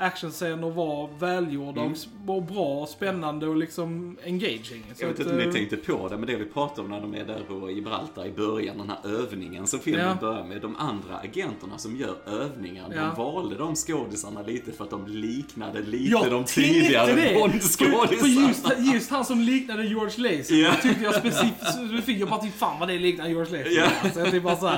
actionscener 0.02 0.70
var 0.70 1.10
välgjorda 1.20 1.82
och 1.82 1.92
s- 1.92 2.08
var 2.26 2.42
bra 2.42 2.66
och 2.82 2.90
spännande 2.90 3.48
och 3.48 3.56
liksom 3.56 4.18
engaging. 4.26 4.62
Så 4.68 4.76
Mm. 4.76 4.84
Jag 5.00 5.08
vet 5.08 5.20
inte 5.20 5.32
om 5.32 5.38
ni 5.38 5.46
eh, 5.46 5.52
tänkte 5.52 5.78
på 5.78 6.08
det, 6.10 6.18
men 6.18 6.28
det 6.28 6.36
vi 6.36 6.46
pratade 6.46 6.82
om 6.82 6.88
när 6.90 7.02
de 7.02 7.16
är 7.16 7.26
där 7.26 7.40
på 7.48 7.72
Gibraltar 7.72 8.26
i 8.26 8.32
början, 8.32 8.78
den 8.78 8.90
här 8.90 9.20
övningen 9.20 9.68
som 9.68 9.80
filmen 9.80 10.06
Ja. 10.08 10.18
börjar 10.22 10.44
med. 10.44 10.62
De 10.62 10.76
andra 10.76 11.18
agenterna 11.24 11.78
som 11.78 11.96
gör 11.96 12.16
övningar, 12.28 12.86
Ja. 12.96 13.02
de 13.02 13.24
valde 13.24 13.56
de 13.58 13.76
skådisarna 13.76 14.42
lite 14.42 14.72
för 14.72 14.84
att 14.84 14.90
de 14.90 15.08
liknade 15.08 15.82
lite 15.82 16.12
jag 16.12 16.32
de 16.32 16.44
tidigare 16.44 17.06
det! 17.06 17.22
För, 17.22 17.28
för 17.28 17.36
Bond-skådisarna. 17.40 18.48
just, 18.48 18.94
just 18.94 19.12
han 19.12 19.26
som 19.26 19.40
liknade 19.42 19.86
George 19.86 20.14
Lazenby 20.18 20.64
Ja. 20.64 20.72
tyckte 20.82 21.04
jag 21.04 21.16
specifikt, 21.16 22.20
jag 22.20 22.30
bara 22.30 22.42
typ 22.42 22.58
fan 22.58 22.80
vad 22.80 22.88
det 22.90 23.00
liknar 23.00 23.28
George 23.28 23.58
Lazenby. 23.58 23.76
Ja. 24.04 24.12
Så 24.14 24.20
jag 24.20 24.32
typ 24.32 24.44
bara 24.44 24.72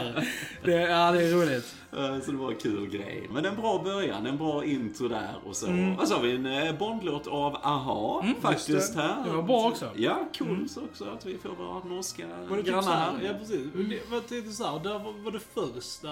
det, 0.64 0.72
ja 0.72 1.12
det 1.12 1.24
är 1.24 1.32
roligt. 1.32 1.76
Eh, 1.98 2.20
Så 2.22 2.32
det 2.32 2.38
var 2.38 2.52
en 2.52 2.58
kul 2.58 2.90
grej. 2.90 3.30
Men 3.34 3.46
en 3.46 3.56
bra 3.56 3.82
början, 3.84 4.26
en 4.26 4.38
bra 4.38 4.66
intro 4.66 5.08
där 5.08 5.36
och 5.46 5.56
så. 5.56 5.68
Mm. 5.68 6.00
Och 6.00 6.08
så 6.08 6.14
har 6.16 6.22
vi 6.22 6.36
en 6.36 6.46
eh, 6.46 6.78
Bondlåt 6.78 7.28
av 7.28 7.56
AHA 7.62 8.26
faktiskt 8.42 8.70
just 8.70 8.96
det. 8.96 9.02
här. 9.02 9.24
Det 9.24 9.30
var 9.36 9.44
bra 9.44 9.68
också. 9.68 9.90
Ja, 9.96 10.28
cool 10.38 10.70
så 10.70 10.82
också 10.82 11.06
att 11.06 11.26
vi 11.26 11.38
får 11.38 11.50
våra 11.50 11.84
norska 11.96 12.28
Var 12.50 12.58
det 12.58 12.64
typ 12.64 12.72
grannar 12.72 12.92
här. 12.96 13.14
ja 13.24 13.34
precis. 13.40 13.68
Det 13.74 14.12
var 14.12 14.20
typ 14.20 14.52
såhär, 14.52 14.80
där 14.84 15.00
var, 15.00 15.24
var 15.24 15.32
det 15.32 15.40
första, 15.40 16.10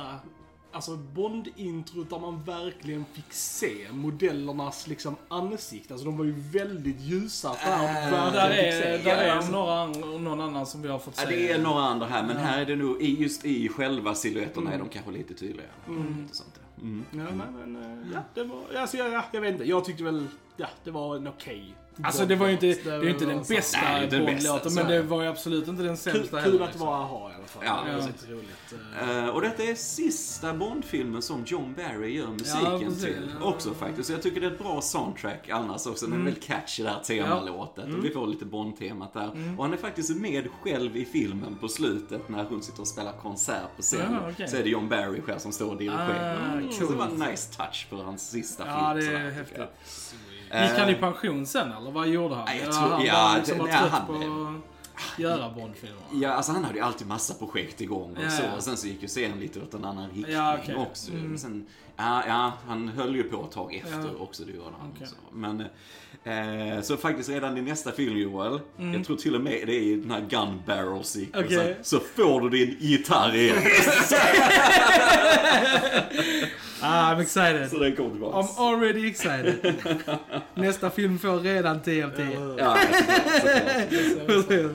alltså 0.72 0.96
Bond-introt 0.96 2.10
där 2.10 2.20
man 2.20 2.44
verkligen 2.44 3.06
fick 3.14 3.34
se 3.34 3.88
modellernas 3.92 4.88
liksom 4.88 5.16
ansikte. 5.28 5.94
Alltså 5.94 6.06
de 6.06 6.18
var 6.18 6.26
ju 6.26 6.36
väldigt 6.52 7.00
ljusa. 7.02 7.56
Där, 7.66 7.74
Äh, 8.06 8.12
Där 8.12 8.32
verkligen 8.32 8.72
fick 8.82 9.08
är, 9.08 9.16
där 9.16 9.24
Ja, 9.26 9.32
är 9.32 9.32
alltså- 9.36 9.52
några, 9.52 9.86
någon 10.20 10.42
annan 10.42 10.66
som 10.66 10.82
vi 10.82 10.88
har 10.90 11.00
fått 11.00 11.14
Ja, 11.18 11.24
se. 11.30 11.36
det 11.36 11.52
är 11.52 11.60
några 11.60 11.82
andra 11.84 12.06
här, 12.08 12.24
men 12.24 12.38
här 12.38 12.62
är 12.62 12.66
det 12.66 12.76
nog, 12.76 13.02
i- 13.02 13.22
just 13.22 13.46
i 13.46 13.70
själva 13.70 14.16
silhuetterna 14.16 14.74
är 14.74 14.80
de 14.80 14.90
kanske 14.90 15.12
lite 15.12 15.34
tydligare. 15.34 15.70
Mm. 15.88 16.26
Och 16.30 16.36
sånt 16.36 16.50
där. 16.56 16.84
Mm. 16.84 17.06
Ja, 17.12 17.36
men, 17.36 17.78
ja, 18.14 18.20
det 18.34 18.44
var, 18.44 18.60
alltså, 18.82 18.98
ja, 18.98 19.08
ja, 19.08 19.24
jag 19.32 19.42
vet 19.42 19.52
inte. 19.54 19.64
Jag 19.66 19.86
tyckte 19.86 20.04
väl, 20.04 20.28
ja, 20.58 20.68
det 20.84 20.92
var 20.92 21.16
en 21.16 21.28
okej. 21.28 21.76
Alltså 22.04 22.26
det 22.26 22.36
var 22.36 22.48
ju 22.48 22.54
inte, 22.54 22.66
det 22.66 22.90
är 22.90 23.10
inte 23.10 23.26
den 23.26 23.44
bästa 23.50 23.80
Bond-låten, 24.12 24.74
men 24.74 24.88
det. 24.88 25.02
var 25.02 25.22
ju 25.22 25.28
absolut 25.28 25.68
inte 25.68 25.84
den 25.84 25.98
Kul, 25.98 26.14
sämsta 26.14 26.42
kul 26.42 26.52
heller. 26.52 26.66
att 26.66 26.74
det 26.74 26.80
var 26.80 26.94
AHA 27.04 27.32
i 27.32 27.36
alla 27.36 27.46
fall. 27.48 27.64
Ja, 27.66 27.84
det 27.86 27.92
ja. 27.92 28.34
roligt. 28.36 28.74
Eh, 29.02 29.28
och 29.28 29.42
detta 29.42 29.64
är 29.64 29.76
sista 29.76 30.54
Bond-filmen 30.54 31.22
som 31.22 31.44
John 31.46 31.74
Barry 31.78 32.18
gör 32.18 32.28
musiken 32.28 32.80
precis. 32.80 33.04
till. 33.04 33.32
Ja. 33.40 33.46
Också 33.46 33.74
faktiskt. 33.74 34.08
Så 34.08 34.14
jag 34.14 34.22
tycker 34.22 34.42
det 34.42 34.48
är 34.48 34.52
ett 34.52 34.60
bra 34.60 34.82
soundtrack 34.82 35.50
annars 35.50 35.88
också. 35.88 36.08
Den 36.08 36.22
är 36.22 36.26
väldigt 36.26 36.44
catchy 36.44 36.84
där 36.84 37.00
temalåtet. 37.04 37.86
Och 37.86 38.06
vi 38.06 38.10
får 38.10 38.28
lite 38.28 38.46
Bond-temat 38.46 39.14
där. 39.14 39.56
Och 39.58 39.64
han 39.64 39.74
är 39.74 39.78
faktiskt 39.78 40.16
med 40.18 40.48
själv 40.64 40.98
i 40.98 41.06
filmen 41.06 41.56
på 41.62 41.68
slutet 41.68 42.30
när 42.30 42.44
hon 42.44 42.64
sitter 42.64 42.82
och 42.82 42.88
spelar 42.88 43.12
konsert 43.22 43.76
på 43.76 43.82
scen. 43.82 44.00
Ja, 44.14 44.30
okej. 44.32 44.48
Så 44.48 44.58
är 44.58 44.64
det 44.64 44.70
John 44.70 44.90
Barry 44.90 45.22
själv 45.22 45.40
som 45.40 45.52
står 45.52 45.70
och 45.72 45.78
dirigerar. 45.78 46.38
Ah, 46.38 46.52
Mm, 46.52 46.72
Så 46.72 46.86
det 46.86 46.96
var 46.98 47.06
en 47.06 47.16
nice 47.32 47.54
touch 47.54 47.88
för 47.90 47.98
hans 48.04 48.30
sista 48.30 48.64
film. 48.64 48.76
Ja, 48.78 48.94
det 48.94 49.06
är 49.18 49.32
häftigt. 49.32 49.58
Gick 50.54 50.78
han 50.80 50.90
i 50.90 50.94
Eh, 50.94 51.00
pension 51.00 51.46
sen 51.46 51.72
eller 51.72 51.92
vad 51.92 52.08
gjorde 52.08 52.36
han? 52.36 52.48
Jag 52.48 52.58
Ja, 52.68 52.72
tror- 52.72 52.90
han 52.90 53.06
ja, 53.06 53.28
var 53.30 53.38
liksom 53.38 53.58
det- 53.58 53.64
var 53.64 53.70
trött 53.70 53.92
han- 53.92 54.08
på 54.08 54.14
att 54.14 55.20
göra 55.20 55.50
Bondfilmer. 55.50 55.98
Ja, 56.14 56.30
alltså 56.32 56.52
han 56.52 56.64
hade 56.64 56.78
ju 56.78 56.84
alltid 56.84 57.08
massa 57.08 57.34
projekt 57.34 57.82
igång 57.82 58.16
och 58.18 58.24
Ja, 58.24 58.30
så. 58.30 58.44
Och 58.58 58.64
sen 58.64 58.78
så 58.78 58.88
gick 58.88 59.02
ju 59.02 59.08
serien 59.08 59.40
lite 59.40 59.60
åt 59.62 59.74
en 59.74 59.86
annan 59.86 60.10
riktning 60.10 60.36
Ja, 60.36 60.58
okej. 60.62 60.76
också. 60.76 61.12
Mm. 61.12 61.38
Sen, 61.38 61.66
ja, 61.98 62.24
ja, 62.28 62.54
han 62.68 62.88
höll 62.88 63.16
ju 63.16 63.24
på 63.24 63.44
ett 63.44 63.52
tag 63.52 63.76
efter 63.76 64.00
Ja. 64.00 64.06
också, 64.24 64.44
det 64.44 64.52
gjorde 64.52 64.70
han. 64.80 64.92
Okej. 64.96 65.08
Så. 65.08 65.16
Men, 65.32 65.62
eh, 66.78 66.82
så 66.82 66.98
faktiskt 66.98 67.30
redan 67.30 67.58
i 67.58 67.62
nästa 67.62 67.92
film 67.92 68.18
Joel, 68.18 68.60
Mm. 68.78 68.94
jag 68.94 69.06
tror 69.06 69.18
till 69.18 69.36
och 69.36 69.42
med 69.42 69.68
det 69.68 69.76
är 69.76 69.82
i 69.82 69.96
den 69.96 70.12
här 70.12 70.22
gun 70.30 70.62
barrel 70.66 71.04
sequensen, 71.04 71.60
Okej. 71.60 71.78
så 71.82 72.00
får 72.00 72.42
du 72.42 72.50
din 72.50 72.78
gitarr 72.80 73.36
igen. 73.36 73.58
Ah, 76.82 77.14
I'm 77.16 77.22
excited. 77.22 77.70
så 77.70 77.78
den 77.80 77.96
kommer 77.96 78.10
tillbaks. 78.12 78.50
I'm 78.50 78.60
already 78.62 79.08
excited. 79.10 79.76
Nästa 80.56 80.90
film 80.90 81.20
får 81.20 81.40
redan 81.40 81.82
10 81.82 82.06
av 82.06 82.10
10. 82.10 82.26
Ja, 82.58 82.78
såklart, 83.42 84.44
såklart. 84.44 84.72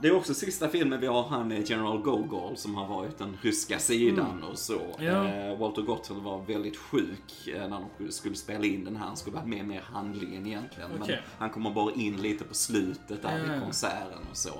Det 0.00 0.08
är 0.08 0.16
också 0.16 0.34
sista 0.34 0.68
filmen 0.68 1.00
vi 1.00 1.06
har 1.06 1.22
han 1.22 1.52
eh, 1.52 1.60
General 1.70 1.98
Gogol 1.98 2.56
som 2.56 2.74
har 2.74 2.86
varit 2.86 3.18
den 3.18 3.36
ryska 3.42 3.78
sidan 3.78 4.42
och 4.50 4.58
så. 4.58 4.80
Ja. 4.98 5.28
Eh, 5.28 5.58
Walter 5.58 5.82
Gotthard 5.82 6.16
var 6.16 6.38
väldigt 6.42 6.76
sjuk 6.76 7.48
eh, 7.54 7.68
när 7.68 7.80
de 7.98 8.12
skulle 8.12 8.34
spela 8.34 8.64
in 8.64 8.84
den 8.84 8.96
här. 8.96 9.06
Han 9.06 9.16
skulle 9.16 9.36
varit 9.36 9.48
med 9.48 9.64
mer 9.66 9.78
i 9.78 9.82
handlingen 9.92 10.46
egentligen. 10.46 10.90
Men 10.92 11.02
Okej. 11.02 11.22
han 11.38 11.50
kommer 11.50 11.70
bara 11.70 11.92
in 11.94 12.16
lite 12.16 12.44
på 12.44 12.54
slutet 12.54 13.22
där 13.22 13.38
Ja, 13.46 13.52
vid 13.52 13.62
konserten 13.62 14.18
och 14.30 14.36
så. 14.36 14.50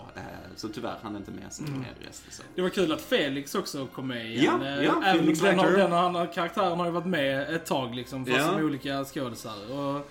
Så 0.57 0.69
tyvärr 0.69 0.97
hann 1.03 1.17
inte 1.17 1.31
med 1.31 1.53
sig 1.53 1.67
mer 1.67 1.95
resten. 2.07 2.33
Så. 2.33 2.43
det 2.55 2.63
var 2.63 2.69
kul 2.69 2.93
att 2.93 3.01
Felix 3.01 3.55
också 3.55 3.87
kom 3.87 4.09
med 4.09 4.27
igen. 4.27 4.61
Ja, 4.63 4.83
ja, 4.83 5.03
Även 5.05 5.27
den, 5.27 5.57
den 5.79 5.93
han- 5.93 6.29
karaktären 6.29 6.79
har 6.79 6.87
ju 6.87 6.93
varit 6.93 7.07
med 7.07 7.55
ett 7.55 7.67
tag 7.67 7.95
liksom, 7.95 8.27
fast 8.27 8.39
Ja. 8.39 8.49
som 8.53 8.65
olika 8.65 9.05
skådisar. 9.05 9.73
Och 9.79 10.11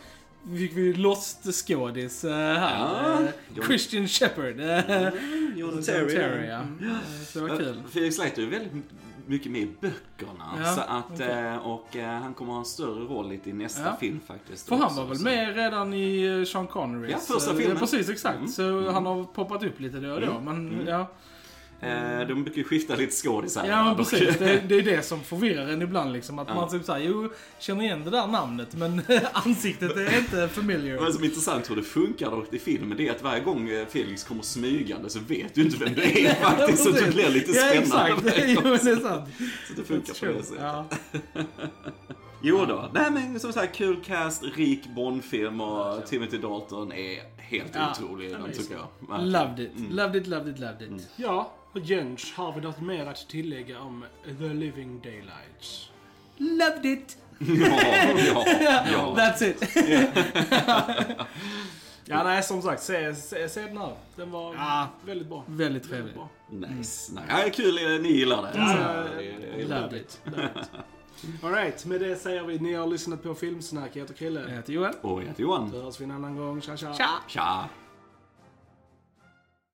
fick 0.58 0.78
vi 0.78 0.94
Lost-skådis 0.94 2.24
eh, 2.24 2.32
här. 2.36 2.78
Ja, 2.80 3.22
Eh, 3.62 3.68
Christian 3.68 4.08
Shepard. 4.08 4.60
eh, 4.60 5.08
John 5.56 5.84
Terry, 5.84 6.48
ja. 6.48 6.54
Eh, 6.60 6.66
Så 7.28 7.40
det 7.40 7.48
var 7.48 7.58
kul. 7.58 7.82
Felix 7.92 8.18
Leiter 8.18 8.42
är 8.42 8.46
väldigt 8.48 8.72
mycket 9.28 9.52
med 9.52 9.62
i 9.62 9.70
böckerna. 9.82 10.46
Ja, 10.64 10.66
så 10.76 10.82
att, 10.82 11.20
eh, 11.20 11.56
och 11.68 11.88
han 11.96 12.34
kommer 12.34 12.52
ha 12.52 12.60
en 12.60 12.66
större 12.66 13.04
roll 13.06 13.30
lite 13.30 13.50
i 13.50 13.54
nästa 13.54 13.82
Ja. 13.82 13.98
film 14.00 14.20
faktiskt. 14.28 14.68
För 14.70 14.76
han 14.76 14.86
också, 14.86 15.00
var 15.02 15.08
väl 15.08 15.18
så. 15.18 15.24
med 15.24 15.56
redan 15.56 15.94
i 15.94 16.46
Sean 16.48 16.68
Connerys? 16.68 17.12
Ja, 17.12 17.18
första 17.36 17.56
filmen. 17.56 17.78
precis, 17.78 18.10
exakt. 18.10 18.38
Mm. 18.38 18.48
Så 18.48 18.92
han 18.92 19.06
har 19.06 19.24
poppat 19.24 19.64
upp 19.64 19.80
lite 19.80 19.98
då 20.00 20.14
och 20.14 20.22
då. 20.22 20.32
Mm. 20.32 20.44
Men 20.46 20.70
Mm. 20.74 20.88
ja, 20.88 21.08
de 22.28 22.44
brukar 22.44 22.58
ju 22.58 22.64
skifta 22.64 22.96
lite 22.96 23.16
skådisar. 23.16 23.66
ja 23.66 23.94
precis. 23.98 24.38
Det, 24.38 24.62
det 24.70 24.76
är 24.76 24.82
det 24.82 25.04
som 25.06 25.24
förvirrar 25.24 25.68
en 25.68 25.82
ibland 25.82 26.14
liksom. 26.14 26.40
Att 26.40 26.48
Ja. 26.48 26.56
man 26.56 26.70
typ 26.70 26.84
såhär, 26.86 27.00
jo, 27.00 27.30
känner 27.60 27.84
igen 27.84 28.04
det 28.04 28.10
där 28.10 28.28
namnet 28.28 28.76
men 28.76 29.02
ansiktet 29.34 29.98
är 29.98 30.18
inte 30.18 30.48
familiar. 30.48 30.98
Vad 30.98 31.14
som 31.14 31.24
är 31.24 31.28
intressant 31.28 31.70
hur 31.70 31.76
det 31.76 31.84
funkar 31.84 32.32
dock 32.32 32.54
i 32.54 32.60
filmen, 32.60 32.98
det 32.98 33.08
är 33.08 33.12
att 33.12 33.24
varje 33.24 33.44
gång 33.44 33.70
eh, 33.70 33.86
Felix 33.88 34.24
kommer 34.24 34.42
smygande 34.44 35.10
så 35.10 35.20
vet 35.20 35.56
du 35.56 35.62
inte 35.62 35.78
vem 35.78 35.94
det 35.94 36.26
är 36.28 36.34
faktiskt. 36.44 36.84
Så 36.84 36.92
det 36.92 37.14
blir 37.14 37.30
lite 37.30 37.52
Ja, 37.52 37.64
spännande. 37.82 38.32
exakt. 38.32 38.48
Jo, 38.48 38.62
det 38.62 38.92
är 38.92 38.96
sant. 39.10 39.30
Så 39.68 39.74
det 39.76 39.84
funkar 39.84 40.14
på 40.14 40.38
det 40.38 40.44
sättet. 40.44 40.62
Ja. 40.64 40.86
Jo 42.44 42.66
då. 42.66 42.90
Nej 42.94 43.12
men 43.12 43.40
som 43.40 43.54
sagt, 43.54 43.76
kul 43.76 44.04
cast, 44.06 44.44
rik 44.56 44.84
Bond-film 44.96 45.62
och 45.62 46.06
Timothy 46.06 46.38
Dalton 46.38 46.92
är 46.92 47.20
helt 47.38 47.72
Ja, 47.76 47.92
otrolig 47.92 48.30
i 48.30 48.34
den 48.34 48.52
tycker 48.54 48.76
jag. 48.76 49.22
Loved 49.26 49.60
it. 49.60 49.72
Mm. 49.78 49.92
Loved 49.92 50.16
it, 50.22 50.28
loved 50.28 50.54
it, 50.54 50.60
loved 50.60 50.82
it. 50.82 51.08
Ja, 51.16 51.54
Jens, 51.74 52.34
har 52.34 52.54
vi 52.54 52.62
något 52.62 52.82
mer 52.82 53.06
att 53.06 53.28
tillägga 53.30 53.80
om 53.80 54.06
The 54.40 54.48
Living 54.48 55.00
Daylights? 55.02 55.90
Loved 56.38 56.86
it! 56.86 57.18
Ja, 57.40 57.80
ja, 58.62 58.86
ja. 58.92 59.16
That's 59.18 59.44
it. 59.44 59.64
Ja, 62.06 62.24
nej, 62.24 62.44
som 62.44 62.62
sagt, 62.62 62.84
se, 62.84 63.16
se, 63.16 63.50
se 63.50 63.62
den 63.62 63.78
här. 63.78 63.96
Den 64.16 64.32
var 64.32 64.56
Ja. 64.56 64.88
väldigt 65.06 65.28
bra. 65.30 65.44
Väldigt 65.48 65.60
Väldigt 65.86 65.90
trevlig. 65.92 66.14
bra. 66.16 66.30
Nice. 66.78 67.12
Nej, 67.14 67.24
ja, 67.46 67.52
kul 67.54 68.02
ni 68.02 68.10
gillar 68.12 68.42
det. 68.42 68.52
Ja, 68.56 69.04
det- 69.58 69.64
Loved 69.68 69.94
it. 70.02 70.22
Alright, 71.44 71.86
med 71.86 72.00
det 72.02 72.16
säger 72.16 72.44
vi 72.44 72.60
ni 72.60 72.74
har 72.74 72.88
lyssnat 72.88 73.24
på 73.24 73.36
Filmsnack. 73.36 73.90
Jag 73.94 74.02
heter 74.02 74.14
Krille. 74.14 74.42
Jag 74.42 74.50
heter 74.50 74.74
Joel. 74.74 74.94
Och 75.02 75.22
jag 75.22 75.28
heter 75.28 75.42
Johan. 75.42 75.72
Så 75.72 75.82
hörs 75.84 76.00
vi 76.00 76.04
en 76.04 76.12
annan 76.12 76.36
gång. 76.38 76.62
Tja, 76.62 76.78
tja. 76.78 76.94
Tja! 76.94 77.10
Tja! 77.28 77.70